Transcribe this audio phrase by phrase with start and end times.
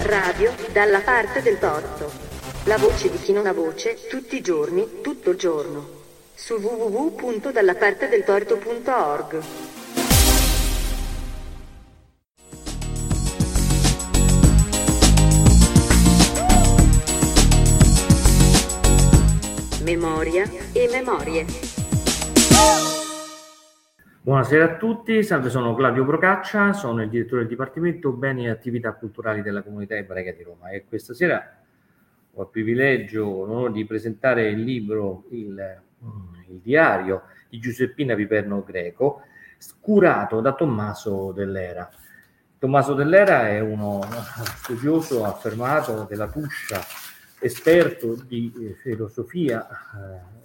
[0.00, 2.12] Radio dalla parte del torto.
[2.64, 5.88] La voce di chi non ha voce, tutti i giorni, tutto il giorno.
[6.34, 9.42] Su www.dallapartedeltorto.org.
[19.82, 21.46] Memoria e memorie.
[24.26, 28.92] Buonasera a tutti, salve, sono Claudio Procaccia, sono il direttore del Dipartimento Beni e Attività
[28.94, 31.62] Culturali della Comunità Ebraica di Roma e questa sera
[32.32, 35.80] ho il privilegio, l'onore di presentare il libro, il,
[36.48, 39.20] il diario di Giuseppina Piperno Greco,
[39.78, 41.88] curato da Tommaso Dell'Era.
[42.58, 44.00] Tommaso Dell'Era è uno
[44.58, 46.80] studioso affermato della Tuscia,
[47.40, 49.66] esperto di eh, filosofia,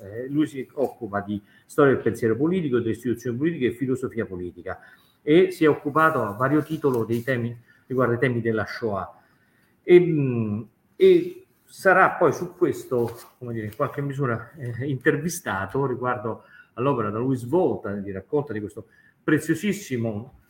[0.02, 4.80] eh, lui si occupa di storia del pensiero politico, delle istituzioni politiche e filosofia politica
[5.22, 7.56] e si è occupato a vario titolo dei temi
[7.86, 9.22] riguardo ai temi della Shoah.
[9.84, 17.10] E, e sarà poi su questo, come dire, in qualche misura eh, intervistato riguardo all'opera
[17.10, 18.88] da lui svolta di raccolta di questo
[19.24, 20.41] preziosissimo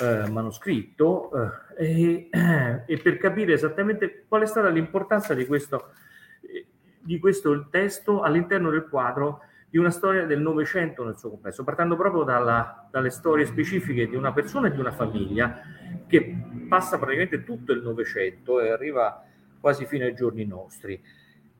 [0.00, 1.30] eh, manoscritto
[1.76, 5.92] eh, e, e, per capire esattamente qual è stata l'importanza di questo,
[6.98, 11.94] di questo testo all'interno del quadro di una storia del Novecento nel suo complesso, partendo
[11.94, 15.60] proprio dalla, dalle storie specifiche di una persona e di una famiglia
[16.08, 16.36] che
[16.68, 19.24] passa praticamente tutto il Novecento e arriva
[19.60, 21.00] quasi fino ai giorni nostri.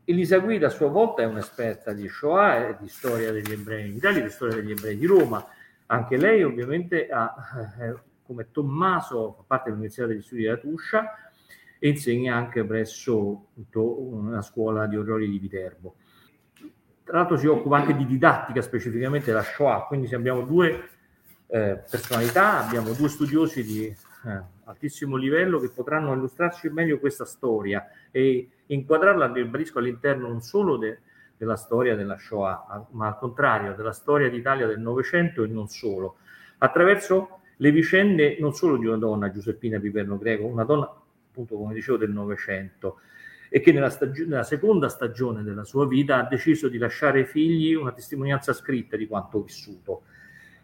[0.05, 3.97] Elisa Guida a sua volta è un'esperta di Shoah e di storia degli ebrei in
[3.97, 5.47] Italia, di storia degli ebrei di Roma.
[5.87, 7.33] Anche lei ovviamente ha,
[7.79, 7.95] eh,
[8.31, 11.19] come Tommaso, fa parte dell'Università degli Studi della Tuscia
[11.81, 15.97] e insegna anche presso una scuola di orrori di Viterbo.
[17.03, 20.91] Tra l'altro si occupa anche di didattica specificamente della Shoah, quindi abbiamo due
[21.49, 27.85] eh, personalità, abbiamo due studiosi di eh, altissimo livello che potranno illustrarci meglio questa storia
[28.13, 31.01] e inquadrarla, ribadisco, all'interno non solo de,
[31.37, 36.19] della storia della Shoah, ma al contrario della storia d'Italia del Novecento e non solo,
[36.59, 40.91] attraverso le vicende non solo di una donna, Giuseppina Piperno Greco, una donna
[41.31, 43.01] appunto come dicevo del Novecento,
[43.51, 47.25] e che nella, stag- nella, seconda stagione della sua vita ha deciso di lasciare ai
[47.27, 50.03] figli una testimonianza scritta di quanto vissuto.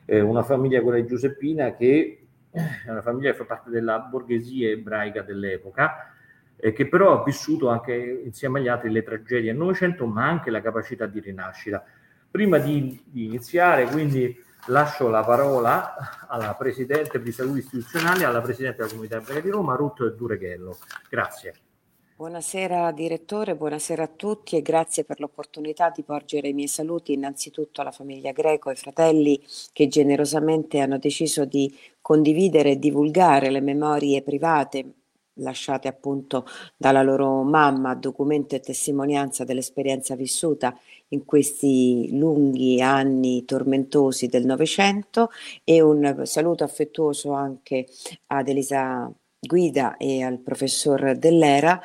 [0.06, 4.70] Eh, una famiglia, quella di Giuseppina, che è una famiglia che fa parte della borghesia
[4.70, 6.14] ebraica dell'epoca,
[6.56, 10.50] eh, che però ha vissuto anche insieme agli altri le tragedie del Novecento, ma anche
[10.50, 11.84] la capacità di rinascita.
[12.30, 18.78] Prima di, di iniziare, quindi, lascio la parola alla Presidente di Salute Istituzionale, alla Presidente
[18.78, 20.76] della Comunità Ebraica di Roma, Ruth Dureghello.
[21.08, 21.54] Grazie.
[22.16, 27.82] Buonasera direttore, buonasera a tutti e grazie per l'opportunità di porgere i miei saluti innanzitutto
[27.82, 33.60] alla famiglia Greco e ai fratelli che generosamente hanno deciso di condividere e divulgare le
[33.60, 34.92] memorie private
[35.36, 44.26] lasciate appunto dalla loro mamma, documento e testimonianza dell'esperienza vissuta in questi lunghi anni tormentosi
[44.26, 45.30] del Novecento
[45.64, 47.86] e un saluto affettuoso anche
[48.28, 51.80] ad Elisa Guida e al professor Dell'Era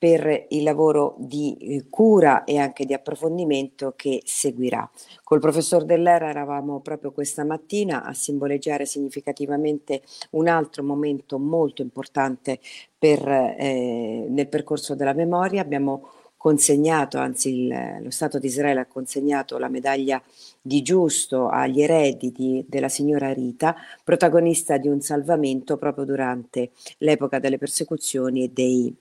[0.00, 4.90] per il lavoro di eh, cura e anche di approfondimento che seguirà.
[5.22, 10.00] Col professor Dell'Era eravamo proprio questa mattina a simboleggiare significativamente
[10.30, 12.60] un altro momento molto importante
[12.98, 15.60] per, eh, nel percorso della memoria.
[15.60, 16.08] Abbiamo
[16.38, 20.22] consegnato, anzi il, lo Stato di Israele ha consegnato la medaglia
[20.62, 27.38] di giusto agli eredi di, della signora Rita, protagonista di un salvamento proprio durante l'epoca
[27.38, 28.96] delle persecuzioni e dei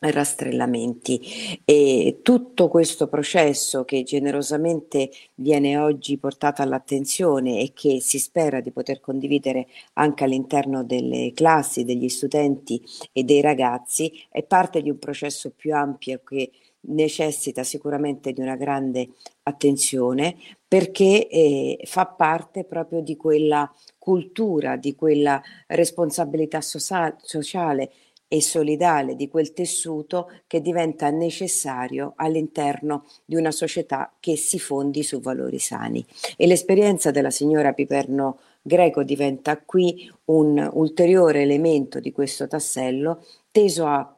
[0.00, 1.60] rastrellamenti.
[1.64, 8.70] E tutto questo processo che generosamente viene oggi portato all'attenzione e che si spera di
[8.70, 14.98] poter condividere anche all'interno delle classi, degli studenti e dei ragazzi è parte di un
[14.98, 16.50] processo più ampio che
[16.88, 19.08] necessita sicuramente di una grande
[19.42, 20.36] attenzione
[20.68, 26.78] perché eh, fa parte proprio di quella cultura, di quella responsabilità so-
[27.18, 27.90] sociale
[28.28, 35.02] e solidale di quel tessuto che diventa necessario all'interno di una società che si fondi
[35.02, 36.04] su valori sani.
[36.36, 43.86] E l'esperienza della signora Piperno Greco diventa qui un ulteriore elemento di questo tassello teso
[43.86, 44.16] a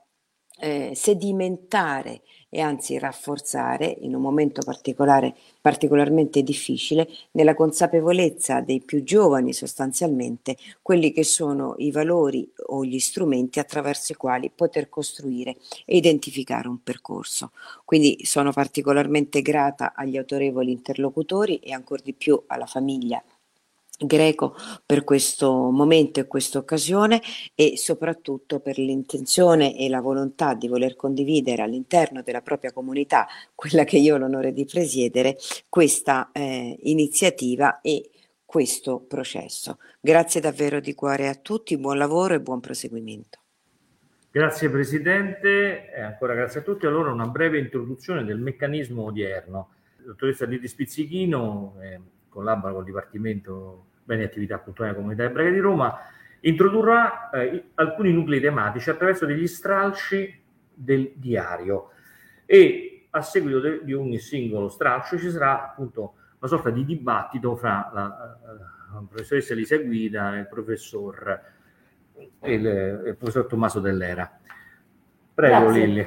[0.61, 9.03] eh, sedimentare e anzi rafforzare in un momento particolare, particolarmente difficile, nella consapevolezza dei più
[9.03, 15.56] giovani sostanzialmente, quelli che sono i valori o gli strumenti attraverso i quali poter costruire
[15.85, 17.53] e identificare un percorso.
[17.85, 23.23] Quindi sono particolarmente grata agli autorevoli interlocutori e ancora di più alla famiglia
[23.99, 24.55] greco
[24.87, 27.21] per questo momento e questa occasione
[27.55, 33.85] e soprattutto per l'intenzione e la volontà di voler condividere all'interno della propria comunità, quella
[33.85, 35.37] che io ho l'onore di presiedere,
[35.69, 38.11] questa eh, iniziativa e
[38.45, 39.79] questo processo.
[40.00, 43.41] Grazie davvero di cuore a tutti, buon lavoro e buon proseguimento.
[44.31, 46.87] Grazie Presidente, e ancora grazie a tutti.
[46.87, 49.71] Allora una breve introduzione del meccanismo odierno.
[49.97, 52.00] Dottoressa Didi Spizzichino eh,
[52.38, 55.99] collabora con il Dipartimento Beni e Attività Culturali della Comunità Ebraica di Roma,
[56.40, 60.40] introdurrà eh, alcuni nuclei tematici attraverso degli stralci
[60.73, 61.90] del diario
[62.46, 67.56] e a seguito de- di ogni singolo stralcio ci sarà appunto una sorta di dibattito
[67.56, 68.52] fra la, la,
[68.93, 71.43] la professoressa Elisa Guida e il professor,
[72.44, 74.38] il, il professor Tommaso Dell'Era.
[75.35, 75.87] Prego Grazie.
[75.87, 76.06] Lilli.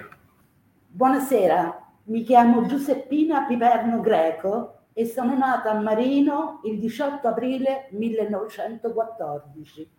[0.88, 9.90] Buonasera, mi chiamo Giuseppina Piperno Greco e sono nata a Marino il 18 aprile 1914.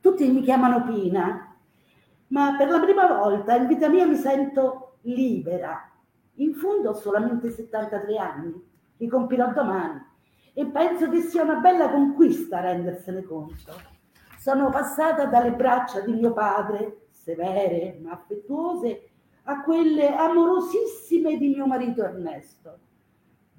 [0.00, 1.56] Tutti mi chiamano Pina,
[2.28, 5.90] ma per la prima volta in vita mia mi sento libera.
[6.36, 10.00] In fondo ho solamente 73 anni, li compirò domani
[10.54, 13.72] e penso che sia una bella conquista rendersene conto.
[14.38, 19.10] Sono passata dalle braccia di mio padre, severe ma affettuose,
[19.44, 22.78] a quelle amorosissime di mio marito Ernesto.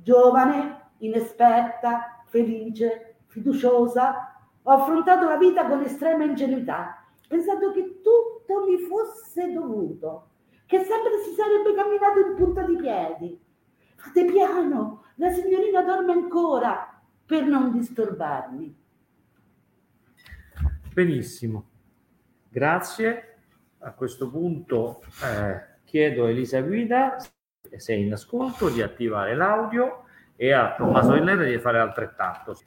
[0.03, 8.77] Giovane, inesperta, felice, fiduciosa, ho affrontato la vita con estrema ingenuità, pensando che tutto mi
[8.79, 10.29] fosse dovuto,
[10.65, 13.41] che sempre si sarebbe camminato in punta di piedi.
[13.95, 18.75] Fate piano, la signorina dorme ancora, per non disturbarmi.
[20.93, 21.65] Benissimo,
[22.49, 23.37] grazie.
[23.79, 27.17] A questo punto eh, chiedo a Elisa Guida,
[27.77, 30.03] se è in ascolto, di attivare l'audio
[30.35, 32.57] e a Tommaso Dell'Era di fare altrettanto.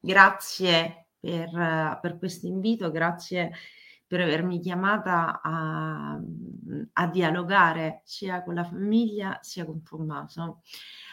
[0.00, 3.52] Grazie per, per questo invito, grazie
[4.06, 6.20] per avermi chiamata a,
[6.94, 10.62] a, dialogare sia con la famiglia sia con Tommaso.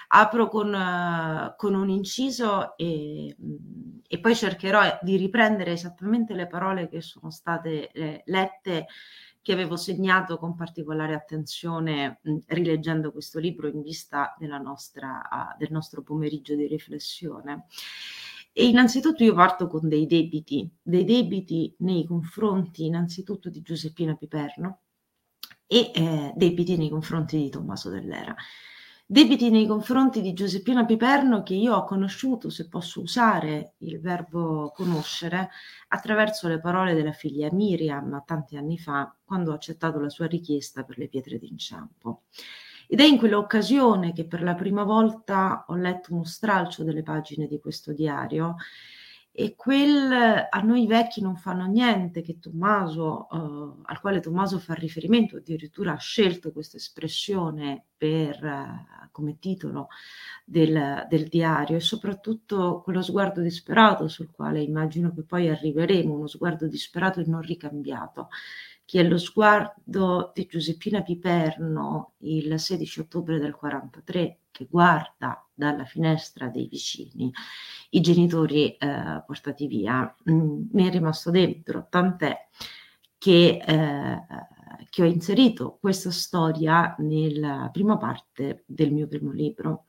[0.09, 3.35] Apro con, con un inciso e,
[4.07, 8.87] e, poi cercherò di riprendere esattamente le parole che sono state eh, lette
[9.47, 15.71] che avevo segnato con particolare attenzione mh, rileggendo questo libro in vista nostra, uh, del
[15.71, 17.67] nostro pomeriggio di riflessione.
[18.51, 24.81] E innanzitutto io parto con dei debiti, dei debiti nei confronti innanzitutto di Giuseppina Piperno
[25.65, 28.35] e eh, debiti nei confronti di Tommaso Dell'Era.
[29.09, 34.69] Debiti nei confronti di Giuseppina Piperno che io ho conosciuto, se posso usare il verbo
[34.75, 35.49] conoscere,
[35.87, 40.83] attraverso le parole della figlia Miriam tanti anni fa, quando ho accettato la sua richiesta
[40.83, 42.23] per le pietre d'inciampo.
[42.85, 47.47] Ed è in quell'occasione che per la prima volta ho letto uno stralcio delle pagine
[47.47, 48.57] di questo diario
[49.39, 50.11] e quel
[50.49, 55.93] a noi vecchi non fanno niente che Tommaso, eh, al quale Tommaso fa riferimento, addirittura
[55.93, 59.89] ha scelto questa espressione per, eh, come titolo
[60.43, 66.25] del, del, diario e soprattutto quello sguardo disperato sul quale immagino che poi arriveremo, uno
[66.25, 68.29] sguardo disperato e non ricambiato,
[68.87, 75.83] che è lo sguardo di Giuseppina Piperno il 16 ottobre del 43 che guarda dalla
[75.83, 77.29] finestra dei vicini
[77.89, 82.47] i genitori eh, portati via, mm, mi è rimasto dentro, tant'è
[83.17, 84.25] che, eh,
[84.89, 89.87] che ho inserito questa storia nella prima parte del mio primo libro.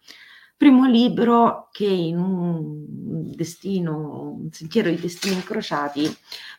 [0.59, 6.05] Primo libro che in un destino, un sentiero di destini incrociati,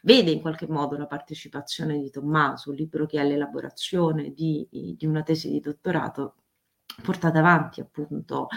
[0.03, 5.05] vede in qualche modo la partecipazione di Tommaso, un libro che è l'elaborazione di, di
[5.05, 6.35] una tesi di dottorato
[7.01, 8.47] portata avanti appunto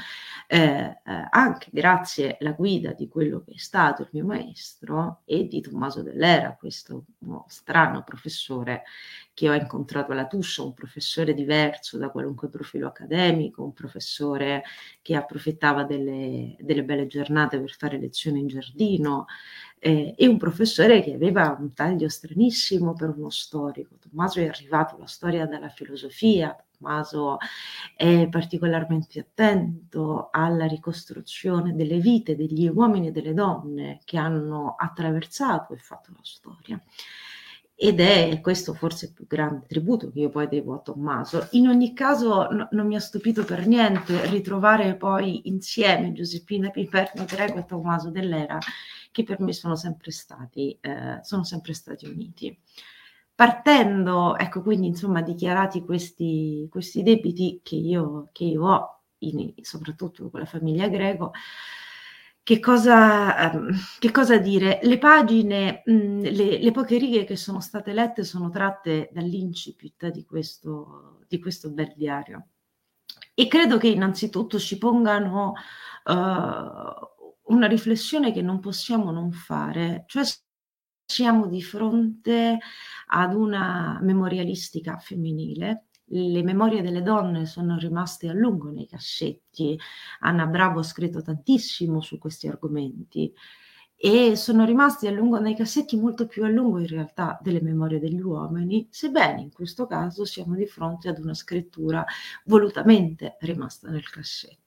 [0.47, 5.47] eh, eh, anche grazie alla guida di quello che è stato il mio maestro e
[5.47, 8.83] di Tommaso Dell'Era, questo no, strano professore
[9.35, 14.63] che ho incontrato alla Tuscia, un professore diverso da qualunque profilo accademico, un professore
[15.01, 19.27] che approfittava delle, delle belle giornate per fare lezioni in giardino
[19.79, 23.97] eh, e un professore che aveva un taglio stranissimo per uno storico.
[23.99, 27.39] Tommaso è arrivato alla storia della filosofia, Tommaso
[27.95, 35.73] è particolarmente attento alla ricostruzione delle vite degli uomini e delle donne che hanno attraversato
[35.73, 36.83] e fatto la storia.
[37.75, 41.49] Ed è questo forse il più grande tributo che io poi devo a Tommaso.
[41.53, 47.25] In ogni caso no, non mi ha stupito per niente ritrovare poi insieme Giuseppina Piperno
[47.25, 48.59] Greco e Tommaso Dell'Era,
[49.11, 52.57] che per me sono sempre stati, eh, sono sempre stati uniti
[53.43, 60.31] partendo, ecco, quindi insomma dichiarati questi, questi debiti che io, che io ho, in, soprattutto
[60.31, 61.33] con la famiglia greco,
[62.45, 63.69] che cosa, um,
[63.99, 64.79] che cosa, dire?
[64.85, 70.25] Le pagine, mm, le, le, poche righe che sono state lette sono tratte dall'incipit di
[70.25, 72.47] questo, di questo bel diario.
[73.35, 75.55] E credo che innanzitutto ci pongano
[76.05, 76.13] uh,
[77.53, 80.23] una riflessione che non possiamo non fare, cioè
[81.05, 82.59] siamo di fronte
[83.09, 89.79] ad una memorialistica femminile le memorie delle donne sono rimaste a lungo nei cassetti.
[90.21, 93.33] Anna Bravo ha scritto tantissimo su questi argomenti
[93.97, 98.01] e sono rimasti a lungo nei cassetti molto più a lungo in realtà delle memorie
[98.01, 102.05] degli uomini, sebbene in questo caso siamo di fronte ad una scrittura
[102.47, 104.62] volutamente rimasta nel cassetto.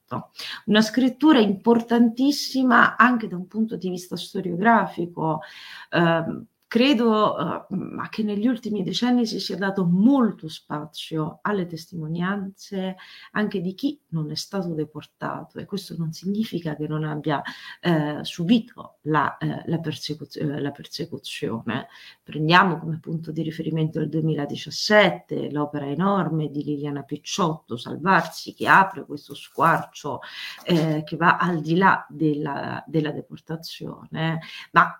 [0.65, 5.41] Una scrittura importantissima anche da un punto di vista storiografico,
[5.89, 7.36] eh, Credo
[7.69, 12.95] uh, che negli ultimi decenni si sia dato molto spazio alle testimonianze
[13.31, 17.41] anche di chi non è stato deportato e questo non significa che non abbia
[17.81, 21.88] eh, subito la, eh, la, persecuz- eh, la, persecuzione.
[22.24, 29.05] Prendiamo come punto di riferimento il 2017, l'opera enorme di Liliana Picciotto, Salvarsi, che apre
[29.05, 30.19] questo squarcio
[30.65, 34.39] eh, che va al di là della, della deportazione,
[34.72, 35.00] ma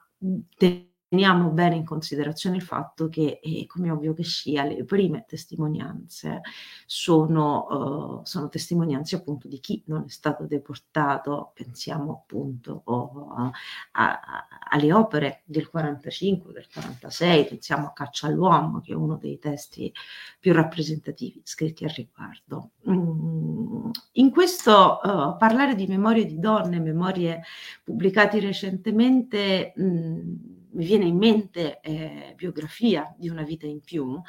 [0.55, 5.24] te- teniamo bene in considerazione il fatto che, eh, come ovvio che sia, le prime
[5.25, 6.41] testimonianze
[6.86, 13.51] sono, uh, sono, testimonianze appunto di chi non è stato deportato, pensiamo appunto oh, a,
[13.93, 19.39] a, alle opere del 45, del 46, pensiamo a Caccia all'uomo, che è uno dei
[19.39, 19.93] testi
[20.38, 22.72] più rappresentativi scritti al riguardo.
[22.89, 27.41] Mm, in questo uh, parlare di memorie di donne, memorie
[27.86, 34.22] pubblicate recentemente, mh, mm, mi viene in mente eh, biografia di una vita in più,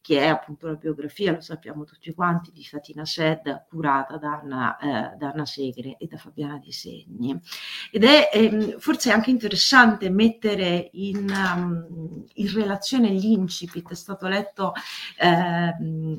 [0.00, 4.76] che è appunto la biografia, lo sappiamo tutti quanti, di Fatina Shed, curata da Anna,
[4.78, 7.38] eh, da Anna Segre e da Fabiana Di Segni.
[7.90, 14.72] Ed è ehm, forse anche interessante mettere in, um, in relazione l'incipit, è stato letto
[15.18, 15.76] eh,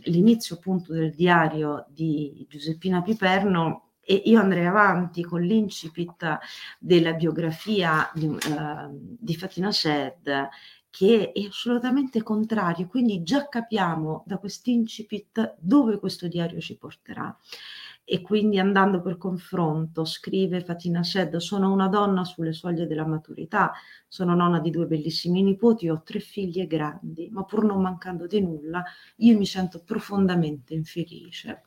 [0.10, 6.38] l'inizio appunto del diario di Giuseppina Piperno e io andrei avanti con l'incipit
[6.79, 8.38] della biografia di, uh,
[8.91, 10.50] di Fatina Shed
[10.95, 17.36] che è assolutamente contrario, quindi già capiamo da quest'incipit dove questo diario ci porterà.
[18.03, 23.72] E quindi andando per confronto, scrive Fatina Shed, sono una donna sulle soglie della maturità,
[24.07, 28.41] sono nonna di due bellissimi nipoti, ho tre figlie grandi, ma pur non mancando di
[28.41, 28.83] nulla,
[29.15, 31.63] io mi sento profondamente infelice.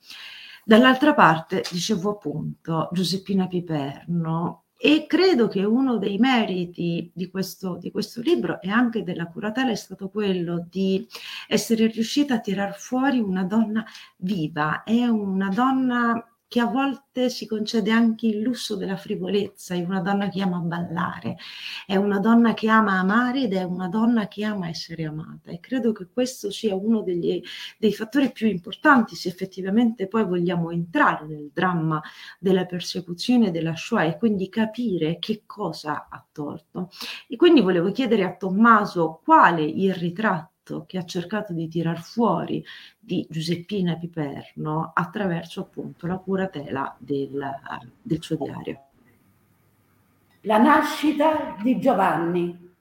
[0.68, 7.92] Dall'altra parte, dicevo appunto, Giuseppina Piperno, e credo che uno dei meriti di questo, di
[7.92, 11.06] questo, libro e anche della curatela è stato quello di
[11.46, 13.84] essere riuscita a tirar fuori una donna
[14.16, 19.82] viva, è una donna che a volte si concede anche il lusso della frivolezza, è
[19.82, 21.36] una donna che ama ballare,
[21.86, 25.58] è una donna che ama amare ed è una donna che ama essere amata e
[25.60, 27.42] credo che questo sia uno degli,
[27.78, 32.00] dei fattori più importanti se effettivamente poi vogliamo entrare nel dramma
[32.38, 36.90] della persecuzione della Shoah e quindi capire che cosa ha torto.
[37.28, 40.55] E quindi volevo chiedere a Tommaso quale il ritratto
[40.86, 42.64] che ha cercato di tirar fuori
[42.98, 47.48] di Giuseppina Piperno attraverso appunto la curatela del,
[48.02, 48.80] del suo diario.
[50.42, 52.74] La nascita di Giovanni.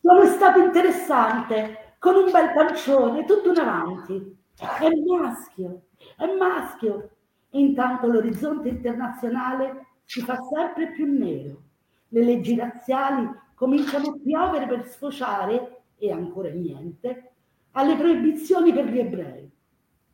[0.00, 4.36] È stato interessante, con un bel pancione, tutto in avanti.
[4.56, 5.82] È maschio,
[6.16, 7.10] è maschio.
[7.50, 11.62] Intanto l'orizzonte internazionale si fa sempre più nero.
[12.08, 17.32] Le leggi razziali cominciano a piovere per sfociare e ancora niente,
[17.72, 19.50] alle proibizioni per gli ebrei.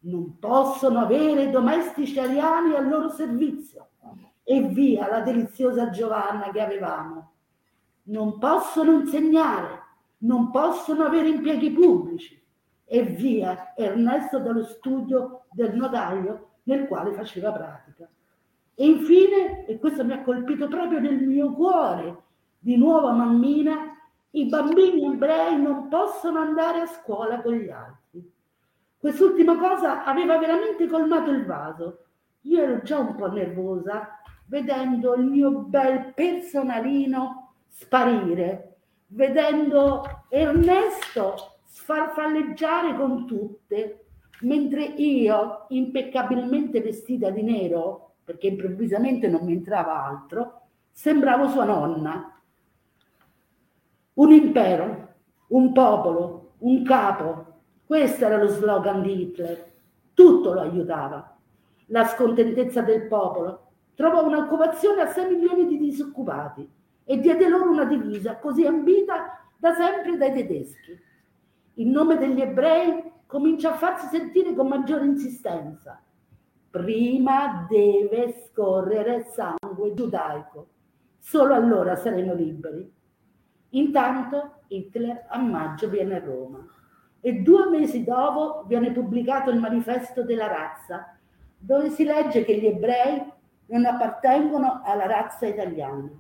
[0.03, 3.89] Non possono avere domestici ariani al loro servizio.
[4.43, 7.33] E via la deliziosa Giovanna che avevamo.
[8.05, 9.83] Non possono insegnare,
[10.19, 12.41] non possono avere impieghi pubblici.
[12.85, 18.09] E via Ernesto dallo studio del notaio nel quale faceva pratica.
[18.75, 22.23] E infine, e questo mi ha colpito proprio nel mio cuore,
[22.59, 24.00] di nuovo mammina,
[24.33, 28.33] i bambini ebrei non possono andare a scuola con gli altri.
[28.97, 32.05] Quest'ultima cosa aveva veramente colmato il vaso.
[32.43, 38.77] Io ero già un po' nervosa vedendo il mio bel personalino sparire,
[39.09, 44.07] vedendo Ernesto sfarfalleggiare con tutte,
[44.41, 52.40] mentre io, impeccabilmente vestita di nero, perché improvvisamente non mi entrava altro, sembravo sua nonna
[54.21, 55.09] un impero,
[55.49, 57.47] un popolo, un capo.
[57.87, 59.73] Questo era lo slogan di Hitler.
[60.13, 61.39] Tutto lo aiutava.
[61.87, 66.69] La scontentezza del popolo, trovò un'occupazione a 6 milioni di disoccupati
[67.05, 70.99] e diede loro una divisa così ambita da sempre dai tedeschi.
[71.75, 75.99] Il nome degli ebrei comincia a farsi sentire con maggiore insistenza.
[76.71, 80.69] Prima deve scorrere sangue giudaico,
[81.19, 82.99] solo allora saremo liberi.
[83.71, 86.65] Intanto Hitler a maggio viene a Roma
[87.21, 91.17] e due mesi dopo viene pubblicato il manifesto della razza,
[91.59, 93.23] dove si legge che gli ebrei
[93.67, 96.11] non appartengono alla razza italiana.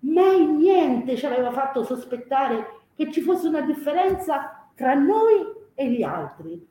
[0.00, 6.02] Mai niente ci aveva fatto sospettare che ci fosse una differenza tra noi e gli
[6.02, 6.66] altri.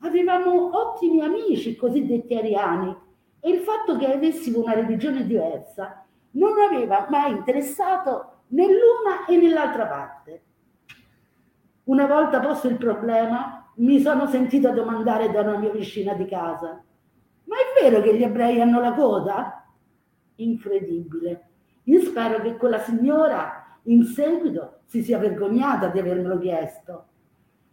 [0.00, 2.94] Avevamo ottimi amici cosiddetti ariani
[3.40, 9.36] e il fatto che avessimo una religione diversa non aveva mai interessato né l'una e
[9.36, 10.42] nell'altra parte.
[11.84, 16.82] Una volta posto il problema, mi sono sentita domandare da una mia vicina di casa,
[17.44, 19.64] ma è vero che gli ebrei hanno la coda?
[20.36, 21.48] Incredibile.
[21.84, 27.06] Io spero che quella signora in seguito si sia vergognata di avermelo chiesto.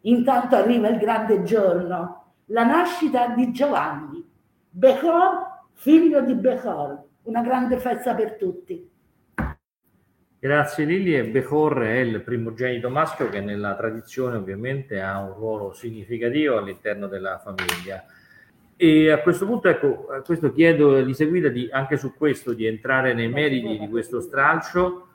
[0.01, 4.23] Intanto arriva il grande giorno, la nascita di Giovanni,
[4.69, 8.91] Bechor, figlio di Bechor, una grande festa per tutti.
[10.43, 15.71] Grazie Lili e Bechor è il primogenito maschio che nella tradizione ovviamente ha un ruolo
[15.71, 18.03] significativo all'interno della famiglia.
[18.75, 22.65] E a questo punto, ecco, a questo chiedo di seguita di, anche su questo, di
[22.65, 25.07] entrare nei meriti di questo stralcio.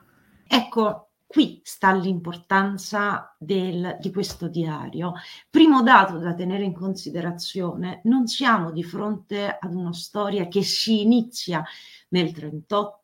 [0.47, 5.13] Ecco, qui sta l'importanza del, di questo diario.
[5.47, 11.03] Primo dato da tenere in considerazione, non siamo di fronte ad una storia che si
[11.03, 11.63] inizia
[12.07, 12.99] nel 38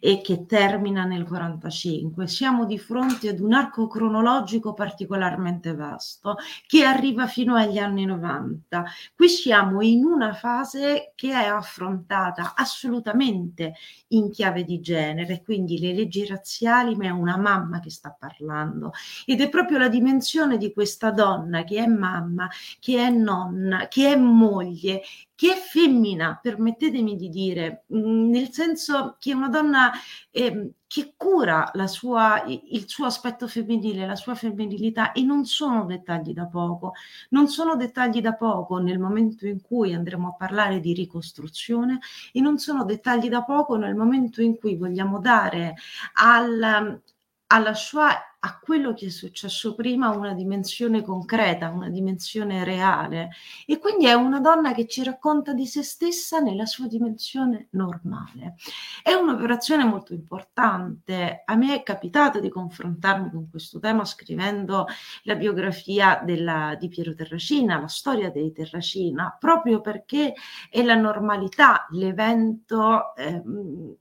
[0.00, 2.26] e che termina nel 45.
[2.26, 6.36] Siamo di fronte ad un arco cronologico particolarmente vasto
[6.66, 8.84] che arriva fino agli anni 90.
[9.14, 13.74] Qui siamo in una fase che è affrontata assolutamente
[14.08, 18.92] in chiave di genere, quindi le leggi razziali, ma è una mamma che sta parlando
[19.24, 24.12] ed è proprio la dimensione di questa donna che è mamma, che è nonna, che
[24.12, 25.02] è moglie
[25.38, 29.92] che è femmina, permettetemi di dire, mm, nel senso che è una donna
[30.32, 36.32] eh, che cura sua, il suo aspetto femminile, la sua femminilità e non sono dettagli
[36.32, 36.94] da poco,
[37.28, 42.00] non sono dettagli da poco nel momento in cui andremo a parlare di ricostruzione
[42.32, 45.76] e non sono dettagli da poco nel momento in cui vogliamo dare
[46.14, 47.00] al,
[47.46, 53.30] alla Shoah a quello che è successo prima una dimensione concreta, una dimensione reale.
[53.66, 58.54] E quindi è una donna che ci racconta di se stessa nella sua dimensione normale.
[59.02, 61.42] È un'operazione molto importante.
[61.44, 64.86] A me è capitato di confrontarmi con questo tema scrivendo
[65.24, 70.34] la biografia della, di Piero Terracina, la storia dei Terracina, proprio perché
[70.70, 73.42] è la normalità, l'evento eh,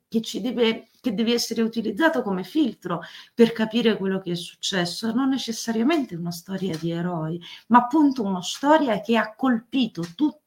[0.07, 3.01] che ci deve che deve essere utilizzato come filtro
[3.33, 8.41] per capire quello che è successo, non necessariamente una storia di eroi, ma appunto una
[8.41, 10.46] storia che ha colpito tutti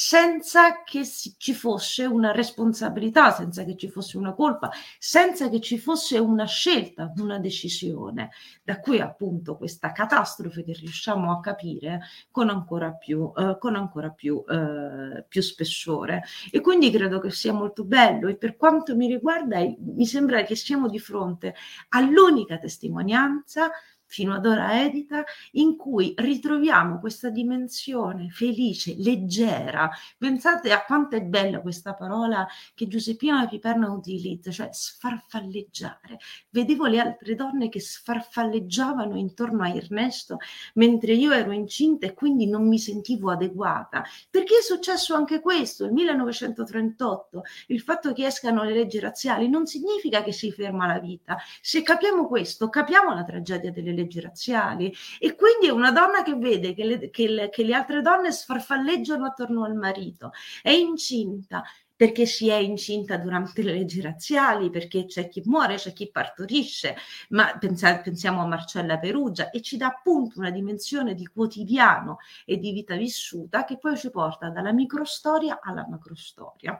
[0.00, 5.76] senza che ci fosse una responsabilità, senza che ci fosse una colpa, senza che ci
[5.76, 8.30] fosse una scelta, una decisione,
[8.62, 14.10] da cui appunto questa catastrofe che riusciamo a capire con ancora più, eh, con ancora
[14.10, 16.22] più, eh, più spessore.
[16.52, 20.54] E quindi credo che sia molto bello e per quanto mi riguarda mi sembra che
[20.54, 21.56] siamo di fronte
[21.88, 23.70] all'unica testimonianza
[24.08, 29.90] fino ad ora edita, in cui ritroviamo questa dimensione felice, leggera.
[30.16, 36.18] Pensate a quanto è bella questa parola che Giuseppina Piperno utilizza, cioè sfarfalleggiare.
[36.50, 40.38] Vedevo le altre donne che sfarfalleggiavano intorno a Ernesto
[40.74, 44.04] mentre io ero incinta e quindi non mi sentivo adeguata.
[44.30, 49.66] Perché è successo anche questo, il 1938, il fatto che escano le leggi razziali non
[49.66, 51.36] significa che si ferma la vita.
[51.60, 54.94] Se capiamo questo, capiamo la tragedia delle leggi razziali.
[55.18, 58.32] E quindi è una donna che vede che le, che le, che le altre donne
[58.32, 60.32] sfarfalleggiano attorno al marito,
[60.62, 61.62] è incinta
[61.98, 66.94] perché si è incinta durante le leggi razziali, perché c'è chi muore, c'è chi partorisce,
[67.30, 72.70] ma pensiamo a Marcella Perugia e ci dà appunto una dimensione di quotidiano e di
[72.70, 76.78] vita vissuta che poi ci porta dalla microstoria alla macrostoria.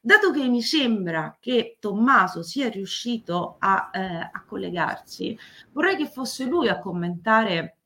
[0.00, 5.36] Dato che mi sembra che Tommaso sia riuscito a, eh, a collegarsi,
[5.72, 7.79] vorrei che fosse lui a commentare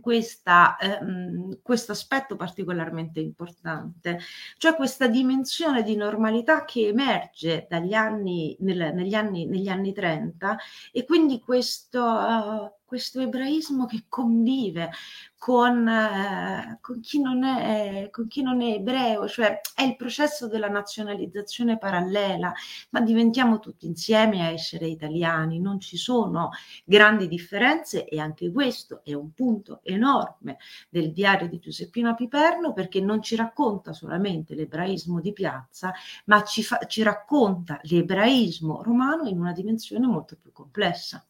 [0.00, 4.18] questa, ehm, questo aspetto particolarmente importante,
[4.58, 10.56] cioè questa dimensione di normalità che emerge anni, nel, negli, anni, negli anni 30
[10.92, 14.90] e quindi questo, uh, questo ebraismo che convive
[15.38, 20.46] con, eh, con, chi non è, con chi non è ebreo, cioè è il processo
[20.46, 22.52] della nazionalizzazione parallela,
[22.90, 26.50] ma diventiamo tutti insieme a essere italiani, non ci sono
[26.84, 30.58] grandi differenze e anche questo è un punto enorme
[30.90, 35.94] del diario di Giuseppina Piperno perché non ci racconta solamente l'ebraismo di piazza,
[36.26, 41.24] ma ci, fa, ci racconta l'ebraismo romano in una dimensione molto più complessa.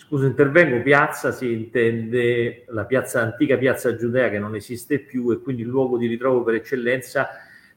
[0.00, 5.40] Scusa, intervengo, piazza si intende la piazza antica, piazza giudea che non esiste più e
[5.40, 7.28] quindi il luogo di ritrovo per eccellenza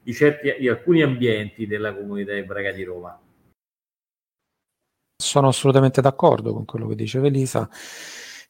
[0.02, 3.20] di, certi, di alcuni ambienti della comunità ebraica di Roma.
[5.22, 7.68] Sono assolutamente d'accordo con quello che diceva Elisa.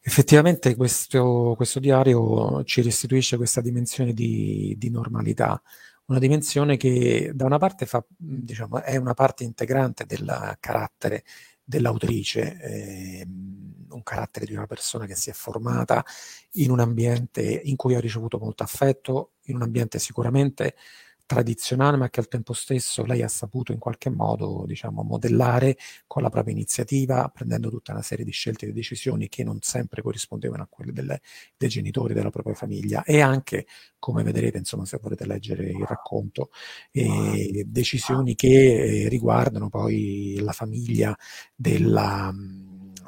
[0.00, 5.60] Effettivamente questo, questo diario ci restituisce questa dimensione di, di, normalità,
[6.06, 11.24] una dimensione che da una parte fa, diciamo, è una parte integrante del carattere
[11.64, 16.04] dell'autrice, eh, un carattere di una persona che si è formata
[16.52, 20.76] in un ambiente in cui ha ricevuto molto affetto, in un ambiente sicuramente
[21.26, 26.22] tradizionale, ma che al tempo stesso lei ha saputo in qualche modo, diciamo, modellare con
[26.22, 30.62] la propria iniziativa, prendendo tutta una serie di scelte e decisioni che non sempre corrispondevano
[30.62, 31.20] a quelle delle,
[31.56, 33.66] dei genitori della propria famiglia e anche,
[33.98, 36.50] come vedrete, insomma, se volete leggere il racconto,
[36.92, 41.16] eh, decisioni che eh, riguardano poi la famiglia
[41.54, 42.32] della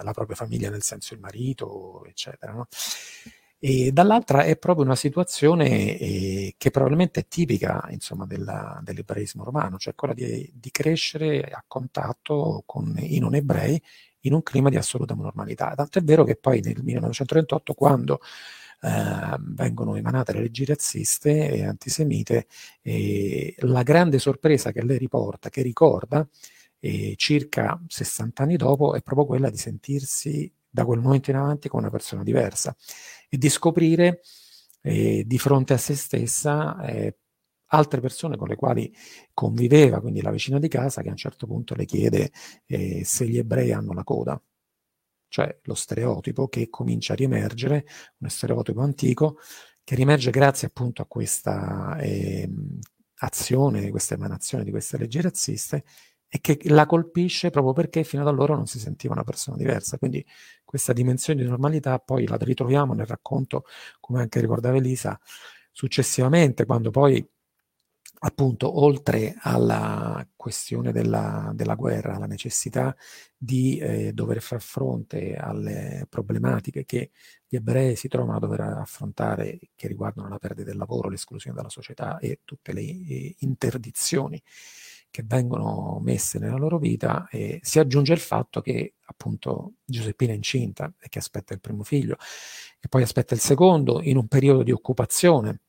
[0.03, 2.53] la propria famiglia, nel senso il marito, eccetera.
[2.53, 2.67] No?
[3.69, 9.77] E dall'altra è proprio una situazione eh, che probabilmente è tipica insomma, della, dell'ebraismo romano,
[9.77, 13.83] cioè quella di, di, crescere a contatto con i non ebrei
[14.21, 15.73] in un clima di assoluta normalità.
[15.75, 18.21] Tanto è vero che poi nel 1938, quando
[18.83, 22.47] eh, vengono emanate le leggi razziste e antisemite,
[22.83, 26.25] eh, la grande sorpresa che lei riporta, che ricorda,
[26.79, 31.71] eh, circa 60 anni dopo, è proprio quella di sentirsi da quel momento in avanti
[31.71, 32.77] come una persona diversa
[33.31, 34.21] e di scoprire
[34.83, 37.17] eh, di fronte a se stessa eh,
[37.69, 38.95] altre persone con le quali
[39.33, 42.31] conviveva, quindi la vicina di casa che a un certo punto le chiede
[42.67, 44.41] eh, se gli ebrei hanno la coda,
[45.29, 47.87] cioè lo stereotipo che comincia a riemergere,
[48.19, 49.39] uno stereotipo antico
[49.83, 52.49] che riemerge grazie appunto a questa eh,
[53.21, 55.85] azione, questa emanazione di queste leggi razziste
[56.29, 59.99] e che la colpisce proprio perché fino ad allora non si sentiva una persona diversa.
[59.99, 60.25] Quindi
[60.65, 63.65] questa dimensione di normalità poi la ritroviamo nel racconto,
[64.01, 65.19] come anche ricordava Elisa,
[65.71, 67.25] successivamente, quando poi
[68.19, 72.97] appunto oltre alla questione della, della guerra, alla necessità
[73.37, 77.11] di eh, dover far fronte alle problematiche che
[77.47, 81.69] gli ebrei si trovano a dover affrontare, che riguardano la perdita del lavoro, l'esclusione dalla
[81.69, 84.43] società e tutte le eh, interdizioni
[85.17, 90.35] che vengono messe nella loro vita e si aggiunge il fatto che appunto Giuseppina è
[90.37, 92.19] incinta e che aspetta il primo figlio
[92.79, 95.61] e poi aspetta il secondo in un periodo di occupazione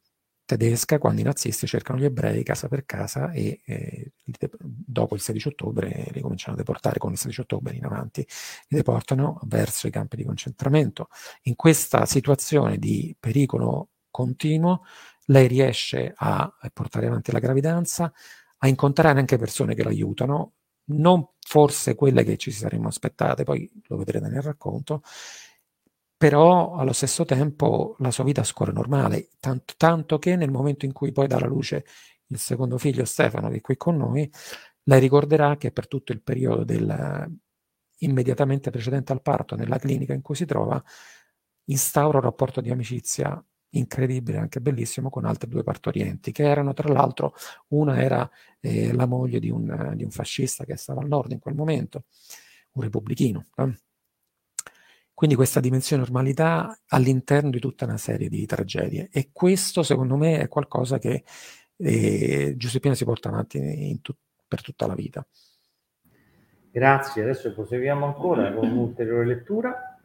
[0.44, 4.12] tedesca quando i nazisti cercano gli ebrei casa per casa e eh,
[4.60, 7.00] dopo il 16 ottobre li cominciano a deportare.
[7.00, 8.28] Con il 16 ottobre in avanti
[8.68, 11.08] li deportano verso i campi di concentramento.
[11.44, 14.84] In questa situazione di pericolo continuo
[15.26, 18.12] lei riesce a portare avanti la gravidanza
[18.60, 20.54] a incontrare anche persone che l'aiutano,
[20.90, 25.02] non forse quelle che ci saremmo aspettate, poi lo vedrete nel racconto,
[26.16, 30.92] però allo stesso tempo la sua vita scorre normale, tanto, tanto che nel momento in
[30.94, 31.86] cui poi dà alla luce
[32.28, 34.30] il secondo figlio Stefano, che è qui con noi,
[34.84, 37.30] lei ricorderà che per tutto il periodo del,
[38.00, 40.82] immediatamente precedente al parto, nella clinica in cui si trova,
[41.66, 46.92] instaura un rapporto di amicizia incredibile, anche bellissimo, con altre due partorienti, che erano tra
[46.92, 47.34] l'altro,
[47.70, 51.40] una era eh, la moglie di un, di un, fascista che stava al nord in
[51.40, 52.06] quel momento,
[52.74, 53.46] un repubblichino.
[53.56, 53.78] Eh?
[55.14, 59.10] Quindi questa dimensione normalità all'interno di tutta una serie di tragedie.
[59.12, 61.24] E questo, secondo me, è qualcosa che
[61.76, 65.26] eh, Giuseppina si porta avanti tut- per tutta la vita.
[66.70, 69.97] Grazie, adesso proseguiamo ancora con un'ulteriore lettura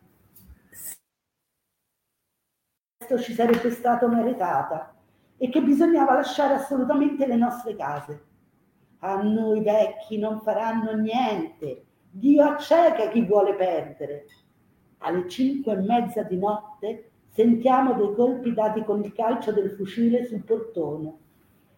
[3.19, 4.95] ci sarebbe stata meritata
[5.37, 8.25] e che bisognava lasciare assolutamente le nostre case.
[9.01, 14.27] A noi vecchi non faranno niente, Dio acceca chi vuole perdere.
[14.99, 20.27] Alle cinque e mezza di notte sentiamo dei colpi dati con il calcio del fucile
[20.27, 21.17] sul portone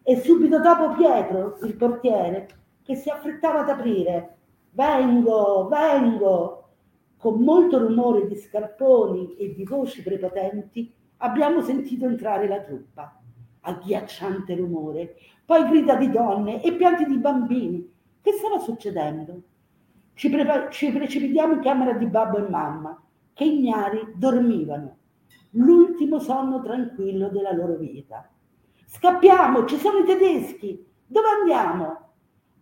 [0.02, 2.48] e subito dopo Pietro, il portiere,
[2.82, 4.36] che si affrettava ad aprire.
[4.72, 6.68] Vengo, vengo!
[7.16, 13.18] Con molto rumore di scarponi e di voci prepotenti abbiamo sentito entrare la truppa.
[13.60, 17.92] Agghiacciante rumore, poi grida di donne e pianti di bambini.
[18.20, 19.42] Che stava succedendo?
[20.12, 22.98] Ci, prepa- ci precipitiamo in camera di babbo e mamma.
[23.32, 24.96] che ignari dormivano,
[25.50, 28.30] l'ultimo sonno tranquillo della loro vita.
[28.86, 31.98] Scappiamo, ci sono i tedeschi, dove andiamo?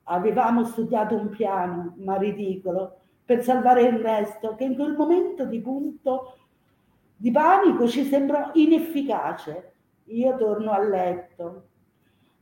[0.05, 5.61] Avevamo studiato un piano, ma ridicolo, per salvare il resto, che in quel momento di
[5.61, 6.39] punto
[7.23, 9.75] di panico ci sembrò inefficace.
[10.07, 11.69] Io torno a letto.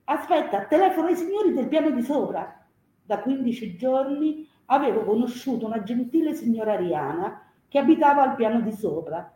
[0.05, 2.66] Aspetta, telefono ai signori del piano di sopra.
[3.03, 9.31] Da 15 giorni avevo conosciuto una gentile signora Ariana che abitava al piano di sopra.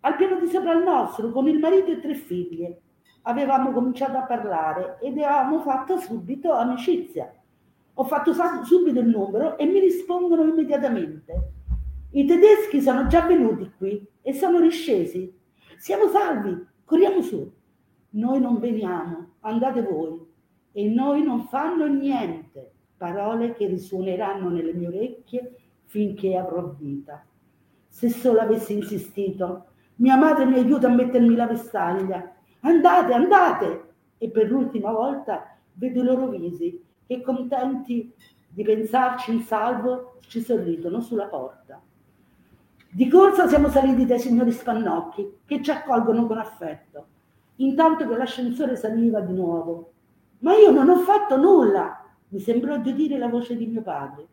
[0.00, 2.80] Al piano di sopra il nostro, con il marito e tre figlie.
[3.22, 7.32] Avevamo cominciato a parlare ed avevamo fatto subito amicizia.
[7.94, 8.32] Ho fatto
[8.64, 11.52] subito il numero e mi rispondono immediatamente.
[12.10, 15.34] I tedeschi sono già venuti qui e sono riscesi.
[15.78, 17.50] Siamo salvi, corriamo su.
[18.10, 20.20] Noi non veniamo, andate voi.
[20.72, 22.72] E noi non fanno niente.
[22.98, 27.24] Parole che risuoneranno nelle mie orecchie finché avrò vita.
[27.88, 32.36] Se solo avessi insistito, mia madre mi aiuta a mettermi la vestaglia.
[32.60, 33.94] Andate, andate!
[34.18, 38.12] E per l'ultima volta vedo i loro visi che contenti
[38.46, 41.80] di pensarci in salvo ci sorridono sulla porta.
[42.90, 47.06] Di corsa siamo saliti dai signori Spannocchi che ci accolgono con affetto,
[47.56, 49.92] intanto che l'ascensore saliva di nuovo.
[50.38, 54.26] Ma io non ho fatto nulla, mi sembrò di udire la voce di mio padre,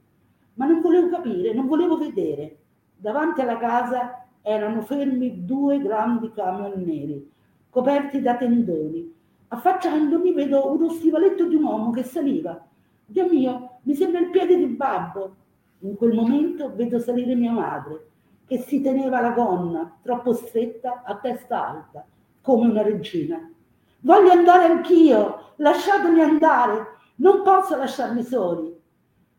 [0.54, 2.58] ma non volevo capire, non volevo vedere.
[2.96, 7.30] Davanti alla casa erano fermi due grandi camion neri,
[7.70, 9.14] coperti da tendoni.
[9.50, 12.66] Affacciandomi vedo uno stivaletto di un uomo che saliva.
[13.06, 15.36] Dio mio, mi sembra il piede di babbo.
[15.80, 18.14] In quel momento vedo salire mia madre
[18.46, 22.06] che si teneva la gonna troppo stretta a testa alta,
[22.42, 23.52] come una regina.
[24.02, 28.74] Voglio andare anch'io, lasciatemi andare, non posso lasciarmi soli.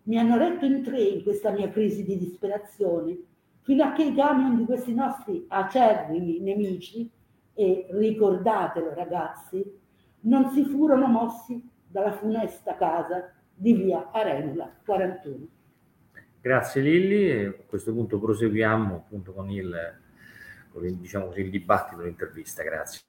[0.04, 3.16] Mi hanno retto in tre in questa mia crisi di disperazione,
[3.62, 7.10] fino a che i camion di questi nostri acerrimi nemici,
[7.54, 9.64] e ricordatelo ragazzi,
[10.20, 15.46] non si furono mossi dalla funesta casa di via Arenula 41.
[16.46, 19.74] Grazie Lilli a questo punto proseguiamo appunto con il,
[20.70, 22.62] con il, diciamo il dibattito, l'intervista.
[22.62, 23.00] Grazie.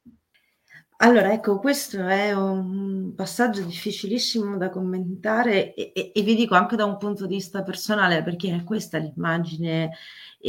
[1.00, 6.76] Allora, ecco, questo è un passaggio difficilissimo da commentare e, e, e, vi dico anche
[6.76, 9.92] da un punto di vista personale, perché questa è l'immagine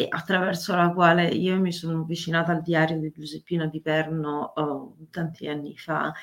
[0.09, 5.77] attraverso la quale io mi sono avvicinata al diario di Giuseppina Piperno oh, tanti anni
[5.77, 6.15] fa,